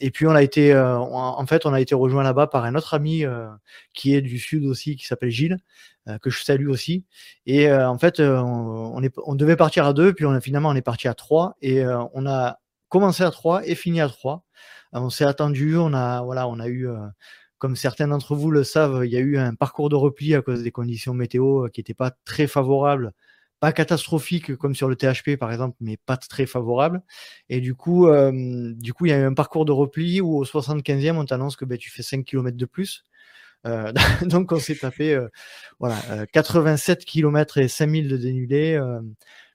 [0.00, 2.92] et puis on a été, en fait, on a été rejoint là-bas par un autre
[2.94, 3.22] ami
[3.92, 5.58] qui est du sud aussi, qui s'appelle Gilles,
[6.20, 7.04] que je salue aussi.
[7.46, 10.74] Et en fait, on, est, on devait partir à deux, puis on a, finalement on
[10.74, 14.42] est parti à trois, et on a commencé à trois et fini à trois.
[14.90, 16.88] on s'est attendu, on a, voilà, on a eu
[17.58, 20.42] comme certains d'entre vous le savent, il y a eu un parcours de repli à
[20.42, 23.12] cause des conditions météo qui n'étaient pas très favorables
[23.60, 27.02] pas catastrophique comme sur le THP par exemple, mais pas très favorable.
[27.48, 28.32] Et du coup, euh,
[28.74, 31.56] du coup, il y a eu un parcours de repli où au 75e, on t'annonce
[31.56, 33.04] que ben, tu fais 5 km de plus.
[33.66, 33.92] Euh,
[34.22, 35.28] donc on s'est tapé euh,
[35.80, 38.80] voilà, 87 km et 5000 de dénulé.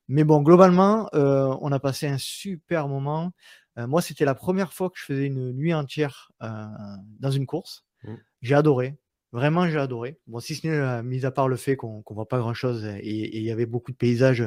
[0.08, 3.32] mais bon, globalement, on a passé un super moment.
[3.78, 7.86] moi, c'était la première fois que je faisais une nuit entière dans une course.
[8.04, 8.16] Mmh.
[8.41, 8.97] J'ai adoré.
[9.34, 10.20] Vraiment, j'ai adoré.
[10.28, 12.86] Bon, si ce n'est euh, mis à part le fait qu'on ne voit pas grand-chose
[12.86, 14.43] et il y avait beaucoup de paysages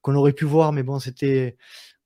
[0.00, 1.56] qu'on aurait pu voir, mais bon, c'était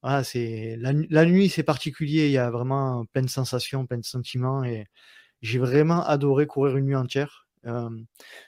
[0.02, 2.26] voilà, c'est la, nuit, c'est particulier.
[2.26, 4.86] Il y a vraiment plein de sensations, plein de sentiments et
[5.42, 7.46] j'ai vraiment adoré courir une nuit entière.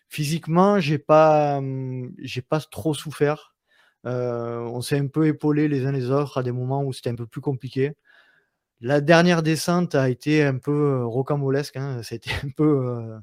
[0.08, 1.60] physiquement, j'ai pas,
[2.18, 3.54] j'ai pas trop souffert.
[4.04, 7.16] on s'est un peu épaulé les uns les autres à des moments où c'était un
[7.16, 7.94] peu plus compliqué.
[8.80, 11.76] La dernière descente a été un peu rocambolesque.
[11.76, 12.02] Hein.
[12.02, 13.20] C'était un peu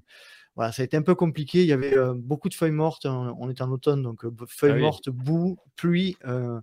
[0.56, 1.62] voilà, ça a été un peu compliqué.
[1.62, 3.06] Il y avait euh, beaucoup de feuilles mortes.
[3.06, 6.60] On, est en automne, donc euh, feuilles ah mortes, boue, pluie, euh,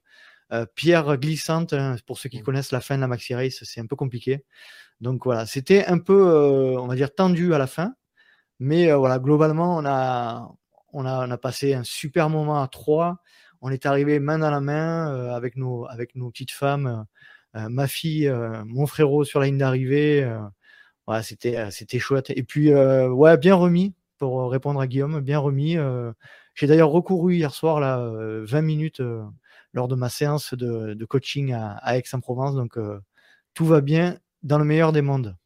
[0.74, 1.72] pierres glissantes.
[1.72, 2.44] Hein, pour ceux qui mmh.
[2.44, 4.44] connaissent la fin de la Maxi Race, c'est un peu compliqué.
[5.00, 7.94] Donc voilà, c'était un peu, on va dire, tendu à la fin.
[8.58, 10.50] Mais voilà, globalement, on a,
[10.92, 13.18] on, a, on a passé un super moment à trois.
[13.60, 17.06] On est arrivé main dans la main avec, nos, avec nos petites femmes,
[17.54, 18.32] ma fille,
[18.66, 20.28] mon frérot sur la ligne d'arrivée
[21.22, 22.30] c'était, euh, c'était chouette.
[22.30, 25.76] Et puis, euh, ouais, bien remis, pour répondre à Guillaume, bien remis.
[25.76, 26.12] Euh,
[26.54, 28.10] j'ai d'ailleurs recouru hier soir, là,
[28.42, 29.00] 20 minutes
[29.72, 32.56] lors de ma séance de, coaching à, Aix-en-Provence.
[32.56, 32.76] Donc,
[33.54, 35.36] tout va bien dans le meilleur des mondes.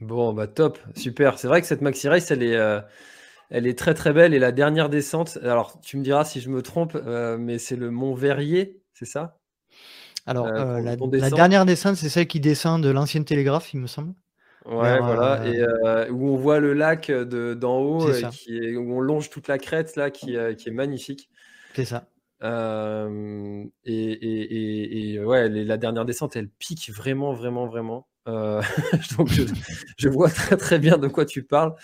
[0.00, 1.38] Bon, bah top, super.
[1.38, 2.58] C'est vrai que cette Maxi Race, elle est,
[3.50, 4.34] elle est très très belle.
[4.34, 6.96] Et la dernière descente, alors tu me diras si je me trompe,
[7.38, 9.39] mais c'est le Mont Verrier, c'est ça?
[10.26, 14.14] Alors, la, la, dernière descente, c'est celle qui descend de l'ancienne télégraphe, il me semble.
[14.66, 18.76] Ouais, voilà, et euh, où on voit le lac de d'en haut, euh, qui est
[18.76, 21.30] où on longe toute la crête là, qui, euh, qui est magnifique.
[21.74, 22.06] C'est ça.
[22.42, 28.06] et et et ouais, la dernière descente, elle pique vraiment, vraiment, vraiment.
[29.18, 29.42] donc je
[29.96, 31.74] je vois très, très bien de quoi tu parles.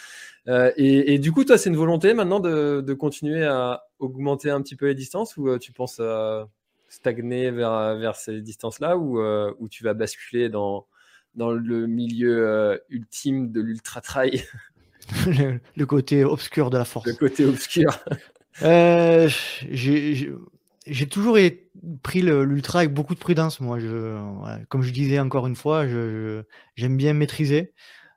[0.47, 4.61] et et du coup, toi, c'est une volonté maintenant de de continuer à augmenter un
[4.61, 6.01] petit peu les distances ou, tu penses,
[6.97, 9.21] stagner vers, vers ces distances-là ou,
[9.59, 10.87] ou tu vas basculer dans
[11.37, 14.45] dans le milieu euh, ultime de l'ultra trail?
[15.77, 17.07] le, côté obscur de la force.
[17.07, 17.99] Le côté obscur.
[18.63, 19.29] Euh,
[19.71, 21.37] j'ai toujours
[22.03, 23.61] pris l'ultra avec beaucoup de prudence.
[23.61, 24.19] Moi, je,
[24.69, 27.75] comme je disais encore une fois, j'aime bien maîtriser.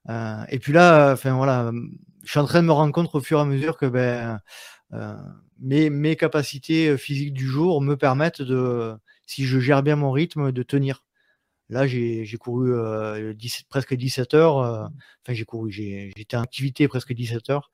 [0.09, 1.71] Euh, et puis là, enfin voilà,
[2.23, 4.39] je suis en train de me rendre compte au fur et à mesure que ben
[5.62, 8.95] mes, mes capacités physiques du jour me permettent de,
[9.26, 11.03] si je gère bien mon rythme, de tenir.
[11.70, 12.72] Là, j'ai couru
[13.70, 14.57] presque 17 heures.
[14.57, 17.72] enfin, j'ai couru, j'étais en activité presque 17 heures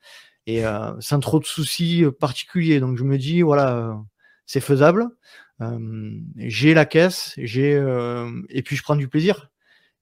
[0.47, 0.63] et
[0.99, 2.79] sans trop de soucis particuliers.
[2.81, 3.97] Donc, je me dis, voilà,
[4.45, 5.07] c'est faisable.
[6.38, 7.71] j'ai la caisse, j'ai
[8.49, 9.49] et puis je prends du plaisir.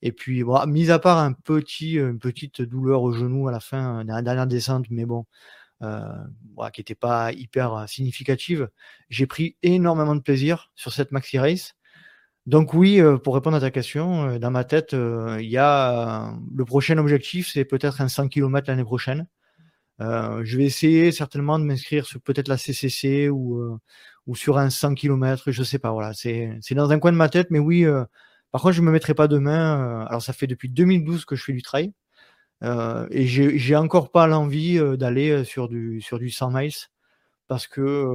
[0.02, 3.60] Et puis, bon, mis à part un petit, une petite douleur au genou à la
[3.62, 5.26] fin, la dernière descente, mais bon,
[5.84, 8.70] euh, qui n'était pas hyper significative,
[9.10, 11.76] j'ai pris énormément de plaisir sur cette maxi race.
[12.46, 16.34] Donc oui, euh, pour répondre à ta question, euh, dans ma tête, il y a
[16.56, 19.28] le prochain objectif, c'est peut-être un 100 km l'année prochaine.
[20.00, 23.80] je vais essayer certainement de m'inscrire sur peut-être la CCC ou,
[24.28, 25.92] ou sur un 100 km, je sais pas.
[25.92, 27.86] Voilà, c'est dans un coin de ma tête, mais oui.
[28.52, 30.06] par contre, je me mettrai pas demain.
[30.08, 31.94] alors, ça fait depuis 2012 que je fais du trail.
[32.64, 36.72] Et j'ai encore pas l'envie d'aller sur du, sur du 100 miles
[37.48, 38.08] parce que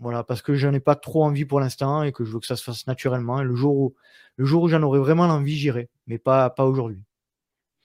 [0.00, 2.46] voilà, parce que j'en ai pas trop envie pour l'instant et que je veux que
[2.46, 3.40] ça se fasse naturellement.
[3.40, 3.94] Et le jour où,
[4.36, 7.02] le jour où j'en aurai vraiment l'envie, j'irai, mais pas, pas aujourd'hui.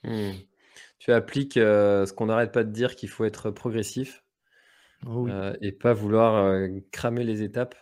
[0.04, 0.30] Mmh.
[0.98, 4.24] Tu appliques ce qu'on n'arrête pas de dire qu'il faut être progressif
[5.06, 5.28] oh
[5.60, 6.56] et pas vouloir
[6.92, 7.74] cramer les étapes.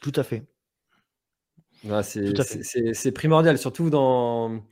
[0.00, 0.44] Tout à fait.
[2.94, 4.64] c'est primordial, surtout dans,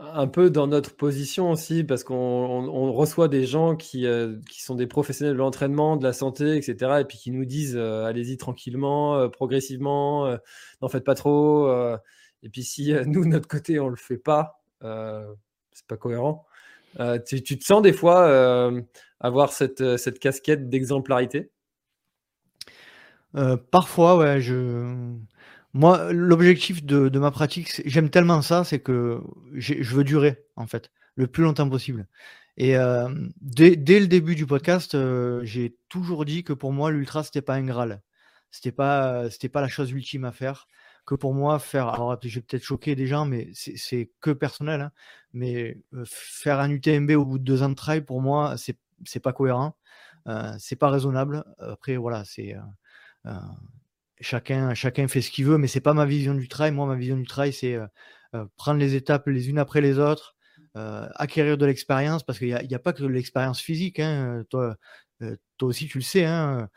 [0.00, 4.74] un peu dans notre position aussi, parce qu'on reçoit des gens qui, euh, qui, sont
[4.74, 8.36] des professionnels de l'entraînement, de la santé, etc., et puis qui nous disent euh, allez-y
[8.36, 10.36] tranquillement, euh, progressivement,
[10.82, 11.70] n'en faites pas trop.
[12.42, 16.44] et puis si nous, notre côté, on le fait pas, c'est pas cohérent.
[17.26, 18.72] Tu, tu, te sens des fois
[19.20, 21.50] avoir cette, cette casquette d'exemplarité?
[23.70, 25.16] Parfois, ouais, je
[25.74, 29.20] moi, l'objectif de, ma pratique, j'aime tellement ça, c'est que
[29.54, 32.06] je veux durer, en fait, le plus longtemps possible.
[32.56, 33.08] Et euh,
[33.40, 37.54] dès, le début du podcast, euh, j'ai toujours dit que pour moi, l'ultra, c'était pas
[37.54, 38.02] un Graal.
[38.52, 40.68] C'était pas, pas la chose ultime à faire.
[41.06, 44.80] Que pour moi, faire, alors je vais peut-être choquer des gens, mais c'est que personnel,
[44.80, 44.92] hein,
[45.32, 49.20] mais euh, faire un UTMB au bout de deux ans de trail, pour moi, c'est
[49.20, 49.76] pas cohérent,
[50.58, 51.44] c'est pas raisonnable.
[51.58, 52.54] Après, voilà, c'est
[54.20, 56.72] chacun, chacun fait ce qu'il veut, mais c'est pas ma vision du trail.
[56.72, 57.86] Moi, ma vision du trail, c'est euh,
[58.34, 60.36] euh, prendre les étapes les unes après les autres,
[60.76, 64.00] euh, acquérir de l'expérience, parce qu'il n'y a, a, pas que l'expérience physique.
[64.00, 64.44] Hein.
[64.50, 64.76] Toi,
[65.56, 66.24] toi aussi, tu le sais.
[66.24, 66.68] Hein.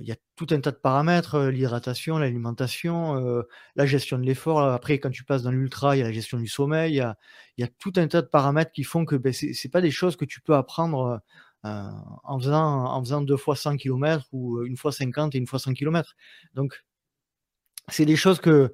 [0.00, 3.44] Il y a tout un tas de paramètres, l'hydratation, l'alimentation,
[3.76, 4.60] la gestion de l'effort.
[4.60, 6.94] Après, quand tu passes dans l'ultra, il y a la gestion du sommeil.
[6.94, 9.82] Il y a, tout un tas de paramètres qui font que ben, ce n'est pas
[9.82, 11.20] des choses que tu peux apprendre
[12.24, 15.58] en, faisant, en faisant deux fois 100 km ou une fois 50 et une fois
[15.58, 16.14] 100 km.
[16.54, 16.84] Donc,
[17.88, 18.72] c'est des choses que,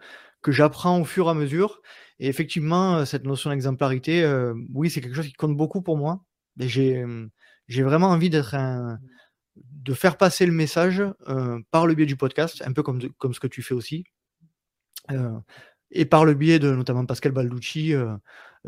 [0.49, 1.81] j'apprends au fur et à mesure.
[2.19, 5.97] Et effectivement, euh, cette notion d'exemplarité, euh, oui, c'est quelque chose qui compte beaucoup pour
[5.97, 6.25] moi.
[6.59, 7.05] J'ai,
[7.69, 8.43] j'ai vraiment envie de
[9.95, 11.03] faire passer le message
[11.71, 14.05] par le biais du podcast, un peu comme ce que tu fais aussi.
[15.93, 17.95] Et par le biais de notamment Pascal Balducci,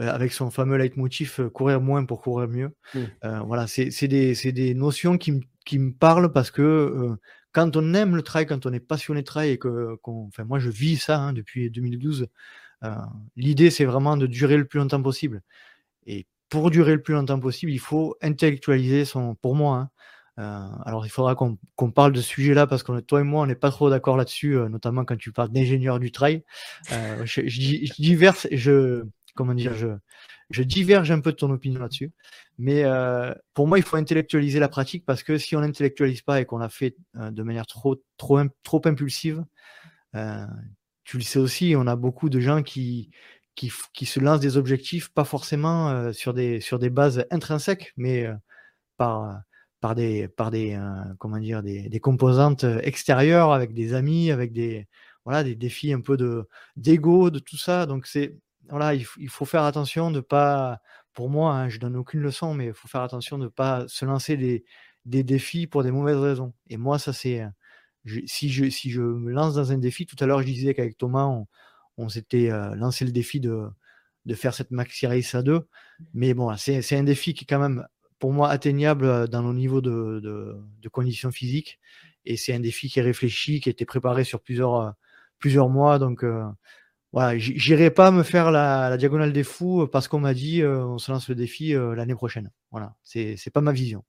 [0.01, 2.75] euh, avec son fameux leitmotiv euh, courir moins pour courir mieux.
[2.95, 2.99] Mmh.
[3.25, 7.17] Euh, voilà, c'est des, des, notions qui, qui, me parlent parce que
[7.53, 10.59] quand on aime le trail, quand on est passionné de trail et que, enfin, moi
[10.59, 12.27] je vis ça hein, depuis 2012,
[13.37, 15.43] l'idée c'est vraiment de durer le plus longtemps possible.
[16.07, 19.91] Et pour durer le plus longtemps possible, il faut intellectualiser son, pour moi, hein,
[20.37, 23.55] alors, il faudra qu'on parle de ce sujet-là parce que toi et moi, on n'est
[23.55, 26.43] pas trop d'accord là-dessus, notamment quand tu parles d'ingénieur du trail.
[26.91, 29.05] je, je, je, diverse, je,
[29.35, 29.89] comment dire, je,
[30.51, 32.13] je diverge un peu de ton opinion là-dessus.
[32.59, 36.41] Mais euh, pour moi, il faut intellectualiser la pratique parce que si on n'intellectualise pas
[36.41, 39.45] et qu'on la fait euh, de manière trop, trop, trop impulsive,
[40.15, 40.47] euh,
[41.05, 43.11] tu le sais aussi, on a beaucoup de gens qui,
[43.55, 48.27] qui, qui se lancent des objectifs, pas forcément sur, des, sur des bases intrinsèques, mais
[48.97, 49.43] par,
[49.85, 50.81] par des, par des,
[51.19, 54.89] comment dire, des, composantes extérieures avec des amis, avec des,
[55.27, 57.85] voilà, des défis un peu de d'ego, de tout ça.
[57.85, 58.39] Donc c'est
[58.71, 60.81] voilà, il, faut faire attention de pas,
[61.13, 64.07] pour moi, hein, je donne aucune leçon, mais il faut faire attention de pas se
[64.07, 64.65] lancer des,
[65.05, 66.55] des, défis pour des mauvaises raisons.
[66.71, 70.17] Et moi, ça c'est, euh, si je, si je me lance dans un défi, tout
[70.19, 71.27] à l'heure je disais qu'avec Thomas,
[71.99, 73.67] on, s'était euh, lancé le défi de,
[74.25, 75.69] de faire cette maxi race à deux,
[76.15, 77.87] mais bon, c'est un défi qui est quand même
[78.25, 81.79] pour moi atteignable euh, dans nos niveaux de, de, conditions physiques,
[82.25, 84.95] et c'est un défi qui est réfléchi, qui a été préparé sur plusieurs,
[85.39, 86.25] plusieurs mois, donc
[87.15, 90.99] voilà, j'irai pas me faire la, diagonale des fous parce qu'on m'a dit euh, on
[90.99, 92.51] se lance le défi euh, l'année prochaine.
[92.73, 94.03] Voilà, c'est pas ma vision.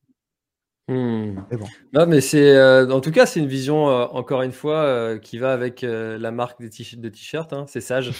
[0.88, 1.36] Hmm.
[1.52, 1.68] Mais bon.
[1.94, 5.54] Non, mais c'est euh, en tout cas c'est une vision encore une fois qui va
[5.54, 7.54] avec la marque des de t-shirts.
[7.54, 8.12] Hein, c'est sage.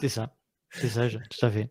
[0.00, 0.34] c'est ça,
[0.70, 1.70] c'est sage, tout à fait.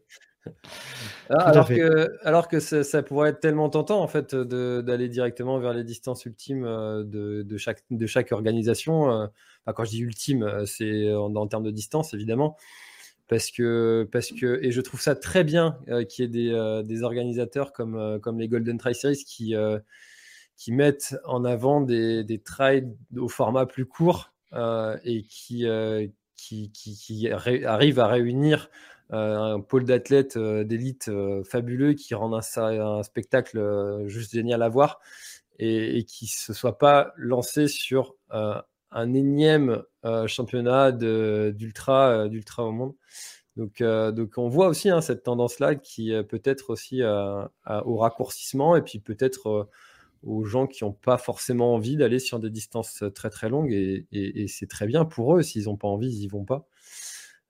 [1.30, 5.74] Ah, alors, que, alors que ça, pourrait être tellement tentant en fait d'aller directement vers
[5.74, 9.12] les distances ultimes euh, de, chaque, de chaque organisation.
[9.12, 9.28] Euh,
[9.76, 12.58] quand je dis ultime, euh, c'est en, termes de distance évidemment.
[13.28, 15.78] Parce que, parce que, et je trouve ça très bien
[16.08, 19.54] qu'il y ait des, organisateurs comme, comme les Golden Try Series qui,
[20.56, 22.42] qui mettent en avant des, des
[23.18, 25.66] au format plus court et qui,
[26.38, 28.70] qui, qui, arrivent à réunir
[29.10, 35.00] un pôle d'athlètes euh, d'élite euh, fabuleux qui rendent un, spectacle juste génial à voir
[35.60, 39.84] et, qui ne se soit pas lancé sur un énième
[40.28, 42.94] championnat d'ultra d'ultra au monde.
[43.56, 49.00] Donc, donc on voit aussi hein, cette tendance-là qui peut-être aussi au raccourcissement et puis
[49.00, 49.68] peut-être
[50.24, 54.46] aux gens qui n'ont pas forcément envie d'aller sur des distances très très longues et
[54.48, 55.42] c'est très bien pour eux.
[55.42, 56.68] S'ils n'ont pas envie, ils n'y vont pas.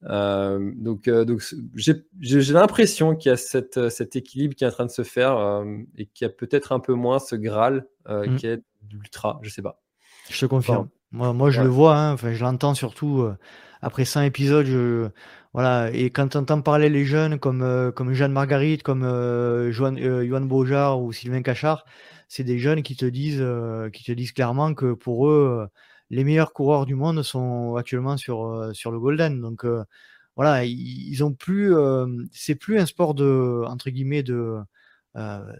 [0.03, 1.43] Euh, donc, euh, donc
[1.75, 5.03] j'ai l'impression qu'il y a cette, euh, cet équilibre qui est en train de se
[5.03, 5.63] faire
[5.97, 8.35] et qu'il y a peut-être un peu moins ce Graal mmh.
[8.35, 9.81] qui est l'ultra, je sais pas.
[10.29, 10.89] Je te confirme.
[11.11, 13.27] moi, moi, je le vois, hein, enfin, je l'entends surtout
[13.81, 14.65] après 100 épisodes.
[14.65, 15.07] Je,
[15.53, 19.03] voilà, et quand tu entends parler les jeunes comme, comme Jeanne Marguerite, comme
[19.71, 21.85] Johan Beaujard ou Sylvain Cachard,
[22.27, 23.45] c'est des jeunes qui te disent,
[23.93, 25.67] qui te disent clairement que pour eux,
[26.09, 29.41] les meilleurs coureurs du monde sont actuellement sur, euh, sur le Golden.
[29.41, 29.83] Donc euh,
[30.35, 34.59] voilà, ils, ont plus, euh, c'est plus un sport de entre guillemets de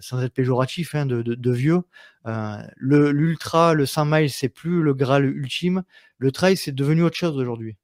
[0.02, 1.82] sans être péjoratif, hein, de, de, vieux.
[2.26, 5.82] le l'ultra, le 100 miles, c'est plus le Graal ultime.
[6.20, 7.76] Le trail, c'est devenu autre chose aujourd'hui.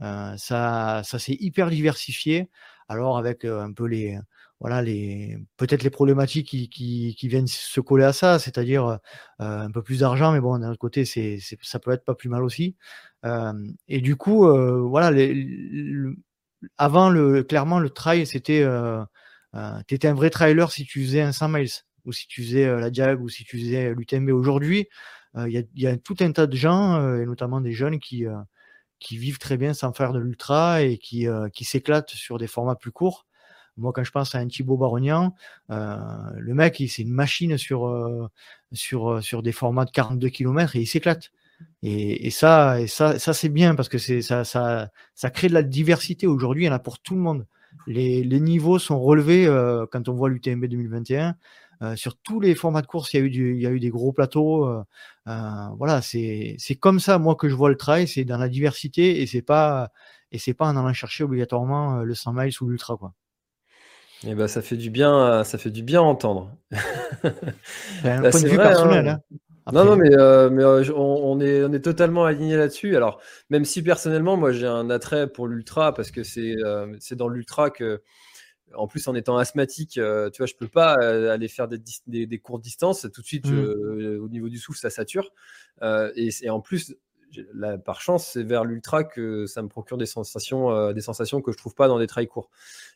[0.00, 2.50] ça, ça s'est hyper diversifié.
[2.88, 4.18] Alors avec un peu les,
[4.60, 8.98] voilà les peut-être les problématiques qui, qui, viennent se coller à ça, c'est-à-dire euh,
[9.38, 12.28] un peu plus d'argent, mais bon d'un autre côté c'est, ça peut être pas plus
[12.28, 12.76] mal aussi.
[13.24, 13.52] Euh,
[13.88, 15.10] et du coup euh, voilà
[16.78, 18.64] avant le clairement le trail c'était
[19.86, 21.68] tu étais un vrai trailer si tu faisais un 100 miles
[22.04, 24.88] ou si tu faisais la Diag ou si tu faisais l'UTMB aujourd'hui
[25.36, 28.24] il y a, y, a, tout un tas de gens et notamment des jeunes qui
[28.98, 32.76] qui vivent très bien sans faire de l'ultra et qui, qui s'éclatent sur des formats
[32.76, 33.26] plus courts.
[33.76, 35.34] Moi, quand je pense à un Thibaut Barognan,
[35.70, 35.96] euh,
[36.38, 38.28] le mec, c'est une machine sur, euh,
[38.72, 41.32] sur, euh, sur des formats de 42 km et il s'éclate.
[41.82, 45.54] Et, et, ça, et ça, ça c'est bien parce que ça, ça, ça crée de
[45.54, 46.26] la diversité.
[46.26, 47.46] Aujourd'hui, il y en a pour tout le monde.
[47.86, 51.36] Les, les niveaux sont relevés euh, quand on voit l'UTMB 2021.
[51.82, 53.70] Euh, sur tous les formats de course, il y a eu, du, il y a
[53.70, 54.66] eu des gros plateaux.
[54.66, 54.82] Euh,
[55.78, 59.26] voilà, c'est comme ça, moi, que je vois le trail, c'est dans la diversité et
[59.26, 59.90] c'est pas
[60.32, 63.14] et c'est pas en allant chercher obligatoirement le 100 miles ou l'ultra, quoi.
[64.26, 66.50] Eh ben, ça fait du bien, ça fait du bien à entendre.
[68.04, 69.08] un bah, point de vue personnel.
[69.08, 69.20] Hein.
[69.66, 69.72] Hein.
[69.72, 72.96] Non, non, mais, euh, mais euh, on, est, on est totalement aligné là-dessus.
[72.96, 77.16] Alors, même si personnellement, moi, j'ai un attrait pour l'ultra parce que c'est euh, c'est
[77.16, 78.02] dans l'ultra que,
[78.74, 82.38] en plus, en étant asthmatique, tu vois, je peux pas aller faire des, des, des
[82.38, 83.06] courtes distances.
[83.12, 84.20] Tout de suite, mmh.
[84.20, 85.30] au niveau du souffle, ça sature.
[85.82, 86.94] et, et en plus,
[87.84, 91.52] par chance, c'est vers l'ultra que ça me procure des sensations, euh, des sensations que
[91.52, 92.50] je trouve pas dans des trails courts.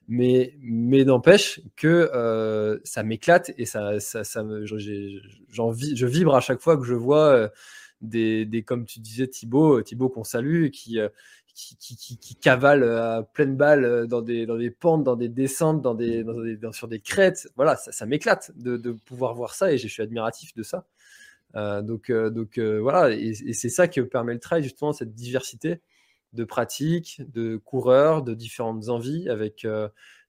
[0.09, 6.61] Mais, mais n'empêche que euh, ça m'éclate et ça, ça, me, je vibre à chaque
[6.61, 7.49] fois que je vois euh,
[8.01, 10.99] des, des, comme tu disais Thibaut, Thibaut qu'on salue, qui,
[11.55, 15.83] qui, qui, qui, cavale à pleine balle dans des, dans des pentes, dans des descentes,
[15.83, 16.25] dans des,
[16.73, 17.49] sur des crêtes.
[17.57, 20.87] Voilà, ça, m'éclate de, pouvoir voir ça et je suis admiratif de ça.
[21.57, 25.15] Euh, donc, euh, donc euh, voilà, et, c'est ça que permet le trail, justement, cette
[25.15, 25.81] diversité
[26.33, 29.67] de pratiques, de coureurs, de différentes envies, avec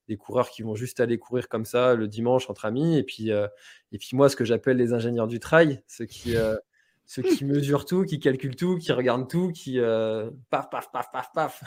[0.08, 3.32] des coureurs qui vont juste aller courir comme ça le dimanche entre amis, et puis,
[3.32, 6.36] et puis moi, ce que j'appelle les ingénieurs du trail, ceux qui,
[7.06, 9.78] ceux qui mesurent tout, qui calculent tout, qui regardent tout, qui
[10.50, 11.64] paf, paf, paf, paf, paf,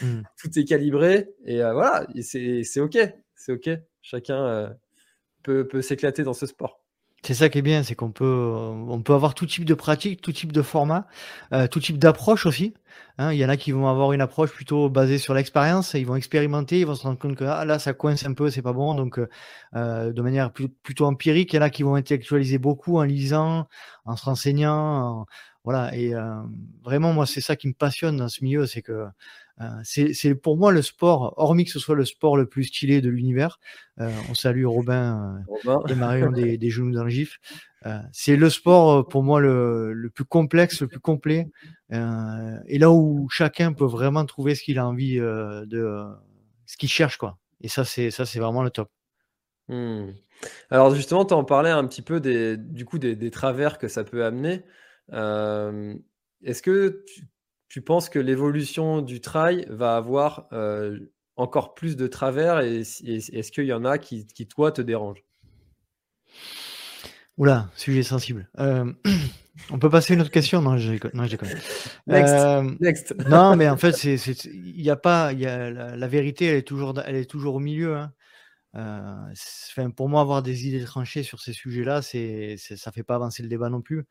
[0.00, 0.22] mmh.
[0.40, 2.98] tout est calibré, et voilà, c'est ok,
[3.34, 3.68] c'est ok,
[4.00, 4.74] chacun
[5.42, 6.77] peut, peut s'éclater dans ce sport.
[7.24, 10.20] C'est ça qui est bien, c'est qu'on peut, on peut avoir tout type de pratique,
[10.22, 11.06] tout type de format,
[11.52, 12.74] euh, tout type d'approche aussi.
[13.18, 13.32] Hein.
[13.32, 16.14] Il y en a qui vont avoir une approche plutôt basée sur l'expérience, ils vont
[16.14, 18.72] expérimenter, ils vont se rendre compte que ah, là ça coince un peu, c'est pas
[18.72, 19.18] bon, donc
[19.74, 21.52] euh, de manière plutôt empirique.
[21.52, 23.66] Il y en a qui vont intellectualiser beaucoup en lisant,
[24.04, 25.26] en se renseignant,
[25.68, 25.94] voilà.
[25.94, 26.42] Et euh,
[26.82, 29.06] vraiment, moi, c'est ça qui me passionne dans ce milieu, c'est que euh,
[29.82, 33.08] c'est pour moi le sport, hormis que ce soit le sport le plus stylé de
[33.08, 33.58] l'univers.
[34.00, 35.42] Euh, on salue Robin,
[35.88, 37.40] et Marion des, des, genoux dans le gif.
[38.12, 41.48] c'est le sport pour moi le, le, plus complexe, le plus complet,
[41.90, 46.06] et là où chacun peut vraiment trouver ce qu'il a envie de,
[46.66, 47.38] ce qu'il cherche quoi.
[47.60, 48.90] Et ça c'est ça c'est vraiment le top.
[49.68, 50.12] Mmh.
[50.70, 53.88] Alors justement, tu en parlais un petit peu des, du coup des, des travers que
[53.88, 54.62] ça peut amener.
[56.44, 57.26] Est-ce que tu,
[57.68, 60.98] tu penses que l'évolution du trail va avoir, euh,
[61.36, 65.24] encore plus de travers et, est-ce qu'il y en a qui, qui, toi, te dérangent?
[67.36, 68.50] Oula, sujet sensible.
[68.58, 68.92] Euh,
[69.70, 70.60] on peut passer à une autre question?
[70.60, 71.36] Non, je non, je
[72.08, 72.34] Next.
[72.34, 73.14] Euh, Next.
[73.28, 77.00] non, mais en fait, il n'y a pas, y a, la, vérité, elle est toujours,
[77.06, 77.96] elle est toujours au milieu.
[77.96, 78.12] Hein.
[78.74, 83.44] Euh, pour moi, avoir des idées tranchées sur ces sujets-là, c'est, ça fait pas avancer
[83.44, 84.04] le débat non plus.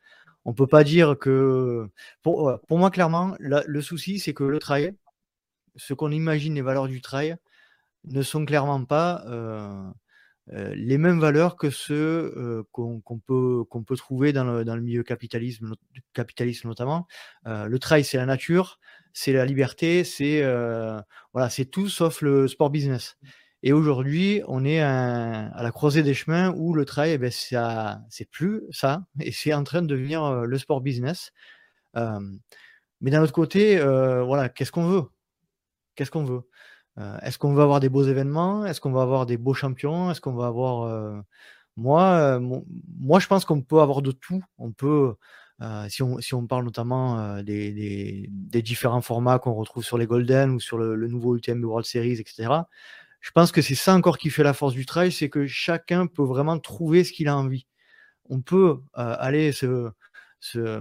[0.48, 1.90] On peut pas dire que,
[2.22, 4.94] pour, pour moi, clairement, le souci, c'est que le trail,
[5.76, 7.36] ce qu'on imagine les valeurs du trail,
[8.04, 9.24] ne sont clairement pas
[10.54, 14.80] euh, les mêmes valeurs que ceux euh, qu'on peut, peut trouver dans le, dans le
[14.80, 15.74] milieu capitalisme,
[16.14, 17.06] capitalisme notamment.
[17.46, 18.78] Euh, le trail, c'est la nature,
[19.12, 20.40] c'est la liberté, c'est
[21.34, 23.18] voilà, c'est tout sauf le sport business.
[23.62, 28.30] Et aujourd'hui, on est à, la croisée des chemins où le trail, eh ben, c'est
[28.30, 31.32] plus ça, et c'est en train de devenir le sport business.
[31.94, 35.04] mais d'un autre côté, voilà, qu'est-ce qu'on veut?
[35.96, 36.42] Qu'est-ce qu'on veut?
[36.98, 38.64] Euh, est-ce qu'on va avoir des beaux événements?
[38.66, 40.10] Est-ce qu'on va avoir des beaux champions?
[40.10, 40.82] Est-ce qu'on va avoir.
[40.82, 41.20] Euh,
[41.76, 42.60] moi, euh,
[43.00, 44.42] moi, je pense qu'on peut avoir de tout.
[44.58, 45.14] On peut.
[45.88, 47.72] si, on, si, on, parle notamment des,
[48.28, 52.20] des, différents formats qu'on retrouve sur les Golden ou sur le, nouveau UTM World Series,
[52.20, 52.48] etc.,
[53.20, 56.06] je pense que c'est ça encore qui fait la force du trail, c'est que chacun
[56.06, 57.66] peut vraiment trouver ce qu'il a envie.
[58.30, 59.90] On peut aller se,
[60.40, 60.80] se,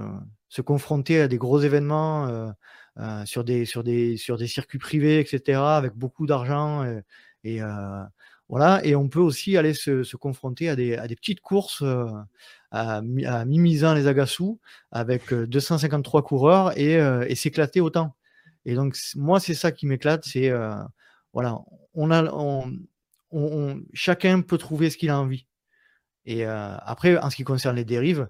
[0.50, 2.54] se, confronter à des gros événements
[3.00, 6.84] euh, sur, des, sur, des, sur des circuits privés, etc., avec beaucoup d'argent.
[6.84, 7.00] Euh,
[7.44, 8.04] et, euh,
[8.50, 8.84] voilà.
[8.84, 11.84] et on peut aussi aller se, se confronter à des, à des, petites courses
[12.72, 14.60] à, à Mimizan les Agassous
[14.92, 16.94] avec 253 coureurs et,
[17.30, 18.16] et s'éclater autant.
[18.66, 20.26] Et donc, moi, c'est ça qui m'éclate.
[20.26, 20.52] C'est
[21.38, 21.60] voilà,
[21.94, 22.24] on a,
[23.32, 25.46] on, chacun peut trouver ce qu'il a envie.
[26.26, 28.28] Et après, en ce qui concerne les dérives,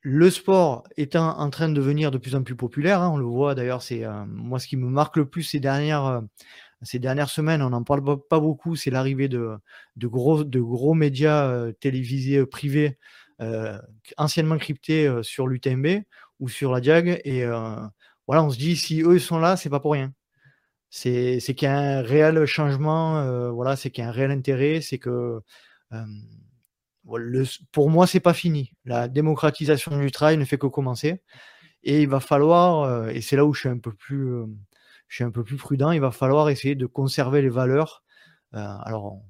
[0.00, 3.26] le sport étant en train de devenir de plus en plus populaire, hein, on le
[3.26, 6.20] voit d'ailleurs, c'est euh, moi ce qui me marque le plus ces dernières, euh,
[6.80, 9.60] ces dernières semaines, on n'en parle pas beaucoup, c'est l'arrivée de,
[9.98, 12.96] gros, de gros médias euh, télévisés privés
[14.16, 16.04] anciennement cryptés sur l'UTMB
[16.38, 17.20] ou sur la Diag.
[17.24, 20.12] Et voilà, on se dit, si eux sont là, c'est pas pour rien.
[20.94, 24.80] C'est qu'il y a un réel changement, voilà, c'est qu'il y a un réel intérêt,
[24.80, 25.40] c'est que
[27.72, 28.72] pour moi, c'est pas fini.
[28.84, 31.22] La démocratisation du trail ne fait que commencer.
[31.84, 34.46] Et il va falloir, euh, et c'est là où je suis un peu plus, euh,
[35.08, 38.04] je suis un peu plus prudent, il va falloir essayer de conserver les valeurs.
[38.54, 39.20] Euh, alors,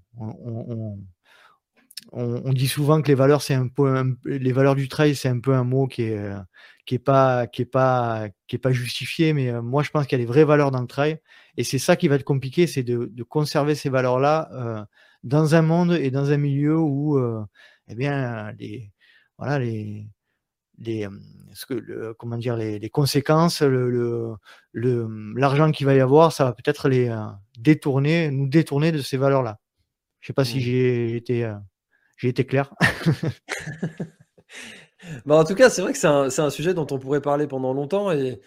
[2.13, 5.41] on, dit souvent que les valeurs, c'est un peu, les valeurs du trail, c'est un
[5.41, 6.31] peu un mot qui est,
[6.85, 9.33] qui est pas, qui est pas, qui est pas justifié.
[9.33, 11.21] Mais moi, je pense qu'il y a des vraies valeurs dans le trail,
[11.57, 14.87] et c'est ça qui va être compliqué, c'est de, de, conserver ces valeurs-là
[15.23, 17.45] dans un monde et dans un milieu où, euh,
[17.89, 18.93] eh bien, les,
[19.39, 20.07] voilà, les,
[20.79, 21.09] les,
[21.55, 24.37] ce que, le, comment dire, les, les conséquences, le,
[24.73, 27.27] le, l'argent qu'il va y avoir, ça va peut-être les euh,
[27.59, 29.59] détourner, nous détourner de ces valeurs-là.
[30.21, 30.61] Je sais pas si mmh.
[30.61, 31.55] j'ai été, euh,
[32.17, 32.73] j'ai été clair.
[35.27, 37.21] bah en tout cas, c'est vrai que c'est un, c'est un sujet dont on pourrait
[37.21, 38.41] parler pendant longtemps et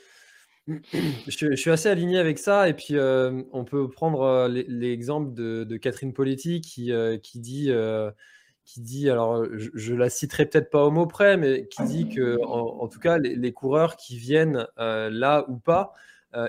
[0.68, 2.68] je, suis assez aligné avec ça.
[2.70, 7.72] Et puis, euh, on peut prendre euh, l'exemple de, Catherine Poletti qui, euh, qui dit,
[8.64, 12.38] qui dit alors, je, la citerai peut-être pas au mot près, mais qui dit que,
[12.44, 15.94] en, tout cas, les, coureurs qui viennent là ou pas,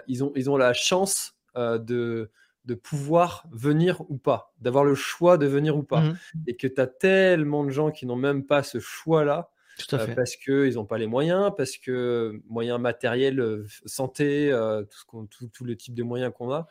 [0.07, 2.31] ils, ont, ils ont la chance de,
[2.65, 6.01] de pouvoir venir ou pas, d'avoir le choix de venir ou pas.
[6.01, 9.51] Mmh Et que tu as tellement de gens qui n'ont même pas ce choix-là
[9.93, 14.99] euh, parce qu'ils n'ont pas les moyens, parce que moyens matériels, euh, santé, euh, tout,
[14.99, 16.69] ce tout, le type de moyens qu'on a.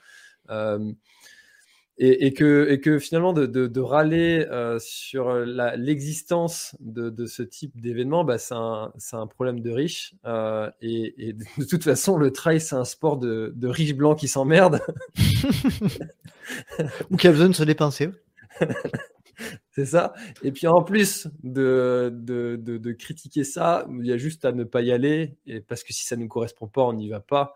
[1.97, 4.45] Et, que, et, que, finalement, de, de, râler
[4.79, 10.13] sur l'existence de, de, ce type d'événement, bah, c'est un, un, problème de riches.
[10.81, 14.81] Et, de toute façon, le trail, c'est un sport de, riches blancs qui s'emmerdent.
[17.09, 18.09] Ou qui a besoin de se dépenser.
[19.71, 20.13] c'est ça.
[20.43, 24.63] Et puis en plus de, de, de, critiquer ça, il y a juste à ne
[24.63, 27.55] pas y aller, parce que si ça ne nous correspond pas, on n'y va pas.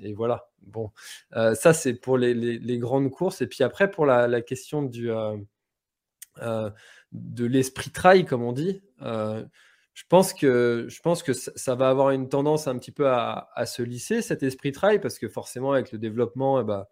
[0.00, 0.48] Et, voilà.
[0.62, 0.90] Bon,
[1.36, 3.42] euh, ça c'est pour les, les, grandes courses.
[3.42, 5.36] Et puis après, pour la, la question du, euh,
[6.42, 6.70] euh,
[7.12, 12.10] de l'esprit trail, comme on dit, je pense que, je pense que ça, va avoir
[12.10, 15.72] une tendance un petit peu à, à, se lisser, cet esprit trail, parce que forcément,
[15.72, 16.86] avec le développement, eh ben,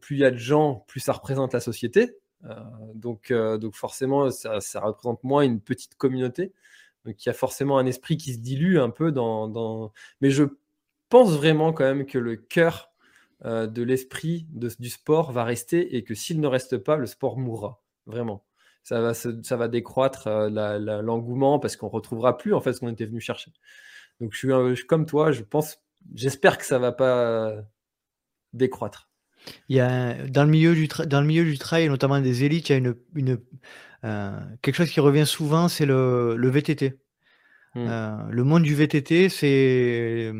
[0.00, 2.16] plus il y a de gens, plus ça représente la société.
[2.44, 2.54] Euh,
[2.94, 6.52] donc, euh, donc forcément, ça, représente moins une petite communauté.
[7.04, 9.92] Donc il y a forcément un esprit qui se dilue un peu dans...
[10.20, 10.44] Mais je
[11.08, 12.90] pense vraiment quand même que le cœur
[13.44, 17.38] euh, de l'esprit du sport va rester et que s'il ne reste pas, le sport
[17.38, 17.82] mourra.
[18.06, 18.44] Vraiment.
[18.82, 23.06] Ça va, ça va décroître l'engouement parce qu'on retrouvera plus en fait ce qu'on était
[23.06, 23.52] venu chercher.
[24.20, 25.78] Donc je suis, comme toi, je pense,
[26.14, 27.52] j'espère que ça va pas
[28.52, 29.10] décroître.
[29.68, 32.68] Il y a dans le milieu du dans le milieu du trail, notamment des élites,
[32.68, 33.38] il y a une, une
[34.04, 36.98] euh, quelque chose qui revient souvent, c'est le, le VTT.
[37.74, 37.86] Mmh.
[37.88, 40.32] Euh, le monde du VTT, c'est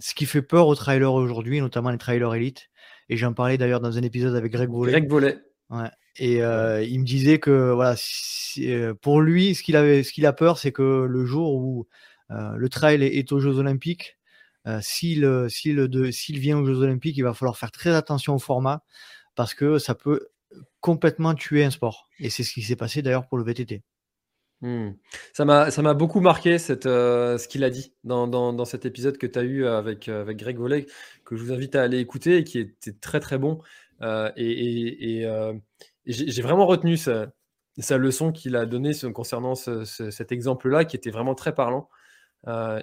[0.00, 2.70] ce qui fait peur aux trailers aujourd'hui, notamment les trailers élites.
[3.08, 4.92] Et j'en parlais d'ailleurs dans un épisode avec Greg Volet.
[4.92, 5.38] Greg Volet.
[5.68, 5.90] Ouais.
[6.16, 7.96] Et euh, il me disait que voilà,
[9.02, 11.86] pour lui, ce qu'il avait, ce qu'il a peur, c'est que le jour où
[12.28, 14.16] le trail est, aux Jeux Olympiques,
[14.80, 18.82] s'il s'il vient aux Jeux Olympiques, il va falloir faire très attention au format
[19.34, 20.28] parce que ça peut
[20.80, 22.08] complètement tuer un sport.
[22.18, 23.82] Et c'est ce qui s'est passé d'ailleurs pour le VTT.
[24.62, 24.90] Hmm.
[25.32, 29.26] Ça m'a beaucoup marqué cette, ce qu'il a dit dans, dans, dans, cet épisode que
[29.26, 30.84] tu as eu avec, avec Greg Volet,
[31.24, 33.62] que je vous invite à aller écouter et qui était très très bon.
[34.02, 37.32] et, et, et j'ai vraiment retenu sa,
[37.78, 41.88] sa leçon qu'il a donnée concernant cet exemple-là, qui était vraiment très parlant.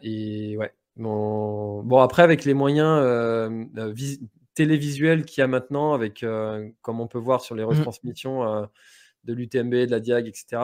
[0.02, 3.94] et ouais, Bon, bon, après, avec les moyens euh, euh,
[4.56, 7.68] télévisuels qu'il y a maintenant, avec, euh, comme on peut voir sur les mmh.
[7.68, 8.68] retransmissions
[9.24, 10.62] de l'UTMB, de la Diag, etc.,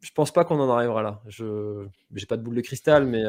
[0.00, 1.22] je pense pas qu'on en arrivera là.
[1.26, 3.24] Je n'ai pas de boule de cristal, mais,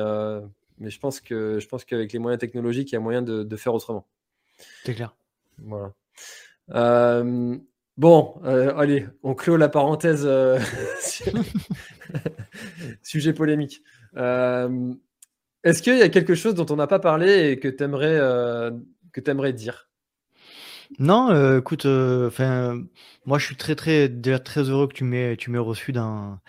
[0.79, 3.55] mais je pense que je pense qu'avec les moyens technologiques, il y a moyen de,
[3.55, 4.07] faire autrement.
[4.83, 5.15] C'est clair.
[5.59, 5.93] Voilà.
[7.97, 10.27] bon, allez, on clôt la parenthèse.
[13.03, 13.81] Sujet polémique.
[15.67, 18.17] Est-ce qu'il y a quelque chose dont on n'a pas parlé et que tu aimerais,
[18.19, 18.71] euh,
[19.27, 19.86] aimerais dire?
[20.99, 22.29] Non, euh, écoute, euh,
[23.25, 24.09] moi je suis très très
[24.39, 26.39] très heureux que tu m'aies tu m'aies reçu dans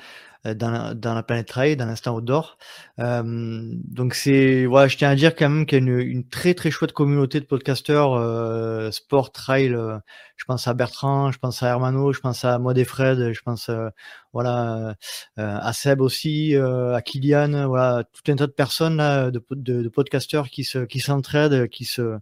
[0.46, 2.58] euh, dans la, dans la planète trail, dans l'instant outdoor.
[3.00, 6.28] Euh, donc c'est, voilà, je tiens à dire quand même qu'il y a une, une
[6.28, 9.76] très très chouette communauté de podcasteurs euh, sport trail.
[10.36, 13.42] Je pense à Bertrand, je pense à Hermano, je pense à moi et Fred, je
[13.42, 13.70] pense
[14.34, 14.96] voilà
[15.36, 19.88] à Seb aussi, à Kylian, voilà tout un tas de personnes là, de, de, de
[19.90, 22.18] podcasteurs qui se qui s'entraident, qui se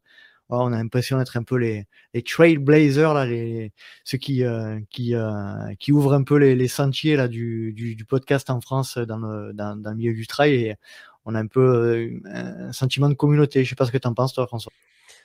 [0.49, 3.73] Oh, on a l'impression d'être un peu les, les trailblazers, là, les,
[4.05, 7.97] ceux qui, euh, qui, euh, qui ouvrent un peu les, les sentiers là, du, du,
[7.97, 10.55] du, podcast en France dans le, dans, dans le milieu du trail.
[10.55, 10.77] Et
[11.25, 13.65] on a un peu euh, un sentiment de communauté.
[13.65, 14.73] Je sais pas ce que tu en penses, toi, François.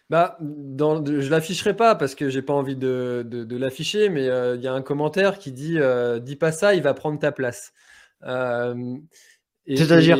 [0.09, 4.25] Bah, dans, je l'afficherai pas parce que j'ai pas envie de, de, de l'afficher, mais
[4.25, 5.77] il y a un commentaire qui dit
[6.23, 7.73] Dis pas ça, il va prendre ta place.
[9.67, 10.17] C'est-à-dire?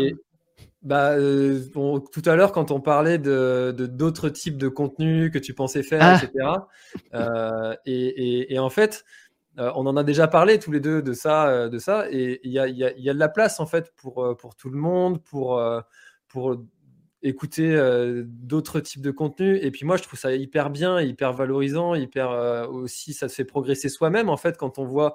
[0.81, 1.61] Bah, euh,
[2.11, 6.01] tout à l'heure, quand on parlait de d'autres types de contenus que tu pensais faire,
[6.01, 6.15] ah.
[6.15, 6.47] etc.
[7.13, 9.05] Euh, et, et, et, en fait,
[9.59, 12.51] euh, on en a déjà parlé tous les deux de ça, de ça, et il
[12.51, 14.77] y a, y, a, y a, de la place en fait pour pour tout le
[14.77, 15.61] monde, pour
[16.27, 16.55] pour
[17.21, 17.79] écouter
[18.25, 19.59] d'autres types de contenus.
[19.61, 22.31] Et puis moi, je trouve ça hyper bien, hyper valorisant, hyper
[22.71, 25.13] aussi, ça se fait progresser soi-même en fait quand on voit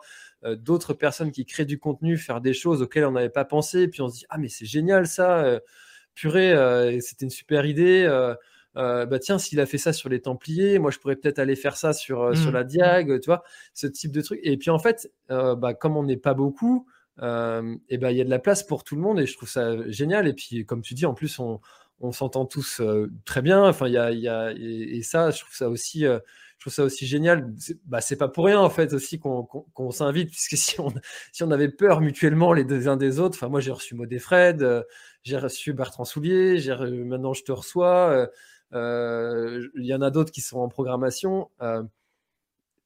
[0.55, 3.89] d'autres personnes qui créent du contenu, faire des choses auxquelles on n'avait pas pensé, et
[3.89, 5.61] puis on se dit ah mais c'est génial ça, euh,
[6.15, 8.07] purée, euh, c'était une super idée.
[8.75, 11.77] bah tiens, s'il a fait ça sur les Templiers, moi je pourrais peut-être aller faire
[11.77, 12.55] ça sur, sur mmh.
[12.55, 13.43] la Diag, tu vois,
[13.75, 14.41] ce type de truc.
[14.43, 16.87] Et puis en fait, bah, comme on n'est pas beaucoup,
[17.19, 19.49] et ben il y a de la place pour tout le monde et je trouve
[19.49, 20.29] ça génial.
[20.29, 21.61] Et puis comme tu dis, en plus on,
[22.01, 22.83] on s'entend tous
[23.25, 23.65] très bien.
[23.65, 26.05] Enfin, il y a, y a et, et, ça, je trouve ça aussi
[26.59, 27.53] je trouve ça aussi génial.
[27.59, 30.93] C'est bah, pas pour rien en fait aussi qu'on s'invite, puisque si on,
[31.33, 34.63] si on avait peur mutuellement les uns des autres, enfin moi j'ai reçu Maud Fred,
[34.63, 34.83] euh,
[35.23, 36.59] j'ai reçu Bertrand Soulier,
[37.05, 38.27] maintenant je te reçois, euh,
[38.73, 41.51] euh, il y en a d'autres qui sont en programmation.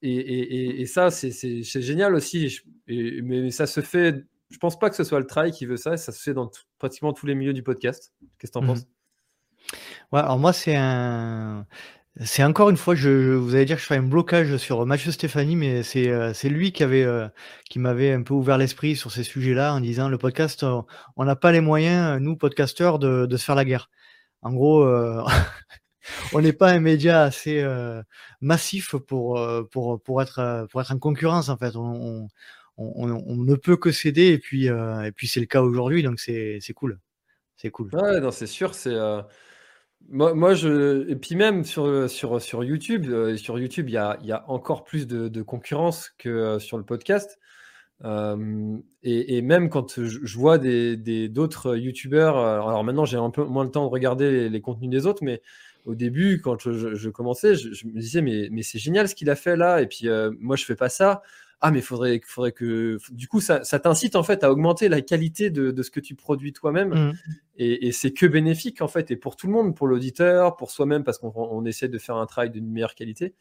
[0.02, 2.60] Et, et, et, ça, c'est génial aussi.
[2.88, 4.24] mais ça se fait.
[4.48, 5.98] Je pense pas que ce soit le travail qui veut ça.
[5.98, 8.14] Ça se fait dans pratiquement tous les milieux du podcast.
[8.38, 8.86] Qu'est-ce que tu en mmh penses?
[10.10, 11.66] Ouais, alors moi, c'est un,
[12.16, 15.12] c'est encore une fois, je, vous allez dire que je fais un blocage sur Mathieu
[15.12, 17.28] Stéphanie, mais c'est euh, lui qui avait euh,
[17.68, 20.82] qui m'avait un peu ouvert l'esprit sur ces sujets-là en disant le podcast, euh,
[21.16, 23.90] on n'a pas les moyens, nous podcasteurs, de, de se faire la guerre.
[24.42, 24.84] En gros,
[26.32, 27.64] on n'est pas un média assez
[28.40, 29.40] massif pour
[29.70, 31.76] pour pour être pour être en concurrence en fait.
[31.76, 32.28] On,
[32.76, 36.18] on, on, ne peut que céder et puis et puis c'est le cas aujourd'hui, donc
[36.18, 36.98] c'est c'est cool,
[37.56, 37.90] c'est cool.
[37.94, 38.96] Ouais, non, c'est sûr, c'est
[40.08, 44.18] moi, je et puis même sur, sur, sur YouTube, euh, sur YouTube, il y a,
[44.22, 47.38] y a encore plus de, de concurrence que euh, sur le podcast.
[48.04, 53.28] Euh, et, et, même quand je, vois des, des, d'autres YouTubeurs, alors maintenant j'ai un
[53.28, 55.42] peu moins le temps de regarder les, contenus des autres, mais
[55.84, 59.14] au début, quand je, je commençais, je, je, me disais mais, mais c'est génial ce
[59.14, 60.08] qu'il a fait là, et puis
[60.38, 61.22] moi je fais pas ça
[61.60, 65.02] ah mais faudrait faudrait que du coup ça, ça t'incite en fait à augmenter la
[65.02, 67.12] qualité de, de ce que tu produis toi-même mmh.
[67.58, 70.70] et, et c'est que bénéfique en fait et pour tout le monde pour l'auditeur pour
[70.70, 73.34] soi-même parce qu'on on essaie de faire un travail d'une meilleure qualité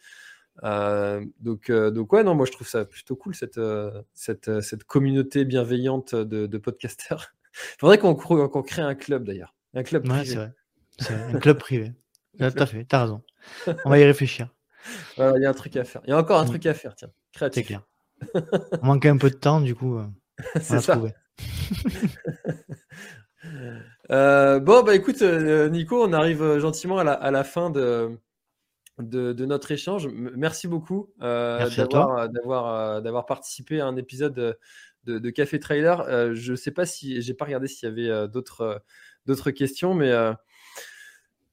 [0.63, 4.61] euh, donc euh, donc ouais non moi je trouve ça plutôt cool cette euh, cette,
[4.61, 7.33] cette communauté bienveillante de, de podcasters
[7.79, 10.37] faudrait qu'on qu'on crée un club d'ailleurs un club privé.
[10.37, 10.49] Ouais,
[10.99, 11.33] c'est vrai.
[11.35, 11.93] un club privé
[12.37, 13.21] tout à fait t'as raison
[13.85, 14.49] on va y réfléchir
[15.17, 16.01] Il y a un truc à faire.
[16.05, 17.11] Il y a encore un truc à faire, tiens.
[17.51, 17.81] C'est clair.
[18.81, 19.99] On manquait un peu de temps, du coup.
[20.61, 21.01] C'est ça.
[24.11, 28.17] Euh, bon, bah écoute, euh, Nico, on arrive gentiment à la, fin de,
[28.97, 30.07] de, notre échange.
[30.07, 31.69] merci beaucoup euh,
[33.03, 34.57] d'avoir participé à un épisode
[35.05, 36.33] de, Café Trailer.
[36.33, 38.83] je ne sais pas si j'ai pas regardé s'il y avait d'autres
[39.27, 40.11] d'autres questions, mais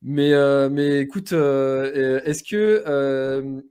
[0.01, 0.33] mais
[0.71, 3.63] mais écoute, est-ce que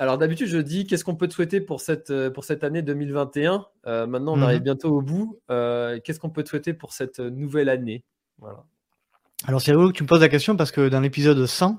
[0.00, 2.80] alors d'habitude, je dis qu'est-ce qu'on peut te souhaiter pour cette, euh, pour cette année
[2.80, 4.42] 2021 euh, Maintenant, on mhm.
[4.44, 5.38] arrive bientôt au bout.
[5.50, 8.02] Euh, qu'est-ce qu'on peut te souhaiter pour cette nouvelle année?
[8.38, 8.64] Voilà.
[9.44, 11.76] Alors c'est rigolo que tu me poses la question parce que dans l'épisode 100,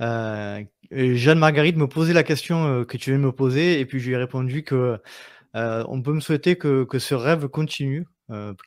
[0.00, 4.08] Jeanne Marguerite me posait la question que tu viens de me poser et puis je
[4.08, 4.98] lui ai répondu que
[5.54, 8.06] on peut me souhaiter que, que ce rêve continue,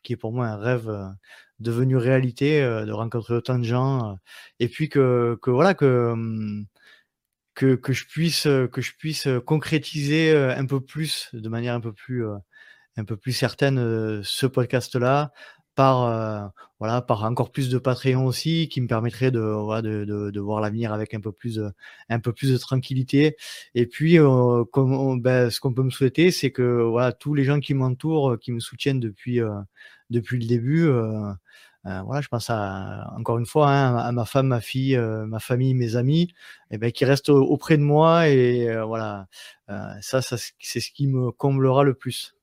[0.04, 0.92] qui est pour moi un rêve
[1.60, 4.18] devenu réalité, de rencontrer autant de gens
[4.60, 6.66] et puis que, que voilà que hum,
[7.56, 11.50] que, que je puisse euh, que je puisse euh, concrétiser euh, un peu plus de
[11.50, 12.26] manière un peu plus
[12.98, 15.32] un peu plus certaine ce podcast là
[15.76, 20.32] par voilà par encore plus de Patreon aussi qui me permettrait de voilà, de, de,
[20.32, 21.72] de, voir l'avenir avec un peu plus de,
[22.08, 23.36] un peu plus de tranquillité.
[23.74, 24.18] Et puis
[24.72, 28.38] comme ben, ce qu'on peut me souhaiter c'est que voilà tous les gens qui m'entourent
[28.40, 29.42] qui me soutiennent depuis
[30.10, 30.90] depuis le début
[31.86, 35.40] euh, voilà, je pense encore une fois hein, à ma femme, ma fille, euh, ma
[35.40, 36.34] famille, mes amis,
[36.72, 38.28] eh ben, qui restent auprès de moi.
[38.28, 39.28] Et euh, voilà,
[40.02, 42.36] ça, ça c'est ce qui me comblera le plus.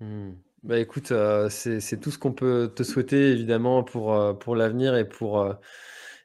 [0.00, 0.32] Mmh.
[0.64, 1.12] Bah écoute,
[1.48, 5.52] c'est tout ce qu'on peut te souhaiter évidemment pour, pour l'avenir et pour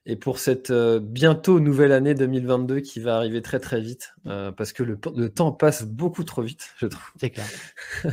[0.10, 4.54] et pour cette euh, bientôt nouvelle année 2022 qui va arriver très très vite, euh,
[4.54, 4.98] parce que le,
[5.30, 7.04] temps passe beaucoup trop vite, je trouve.
[7.20, 7.46] C'est clair.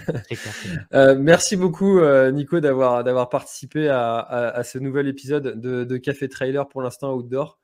[0.93, 2.01] Euh, merci beaucoup
[2.33, 7.59] Nico d'avoir d'avoir participé à, ce nouvel épisode de, Café Trailer pour l'instant outdoor.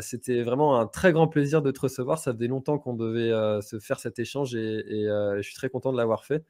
[0.00, 2.18] C'était vraiment un très grand plaisir de te recevoir.
[2.18, 3.30] Ça faisait longtemps qu'on devait
[3.62, 6.44] se faire cet échange et, je suis très content de l'avoir fait.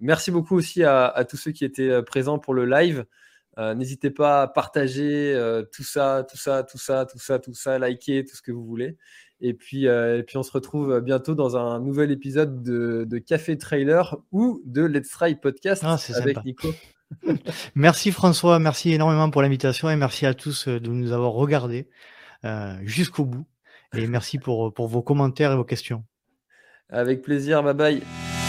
[0.00, 3.04] merci beaucoup aussi à, tous ceux qui étaient présents pour le live.
[3.58, 7.54] Euh, n'hésitez pas à partager euh, tout ça, tout ça, tout ça, tout ça, tout
[7.54, 8.96] ça, liker, tout ce que vous voulez.
[9.40, 13.56] Et puis, euh, et puis on se retrouve bientôt dans un nouvel épisode de, Café
[13.56, 16.68] Trailer ou de Let's Try Podcast ah, avec Nico.
[17.74, 21.88] merci François, merci énormément pour l'invitation et merci à tous de nous avoir regardés
[22.82, 23.46] jusqu'au bout.
[23.94, 26.04] Et merci pour, pour vos commentaires et vos questions.
[26.88, 28.25] Avec plaisir, bye bye.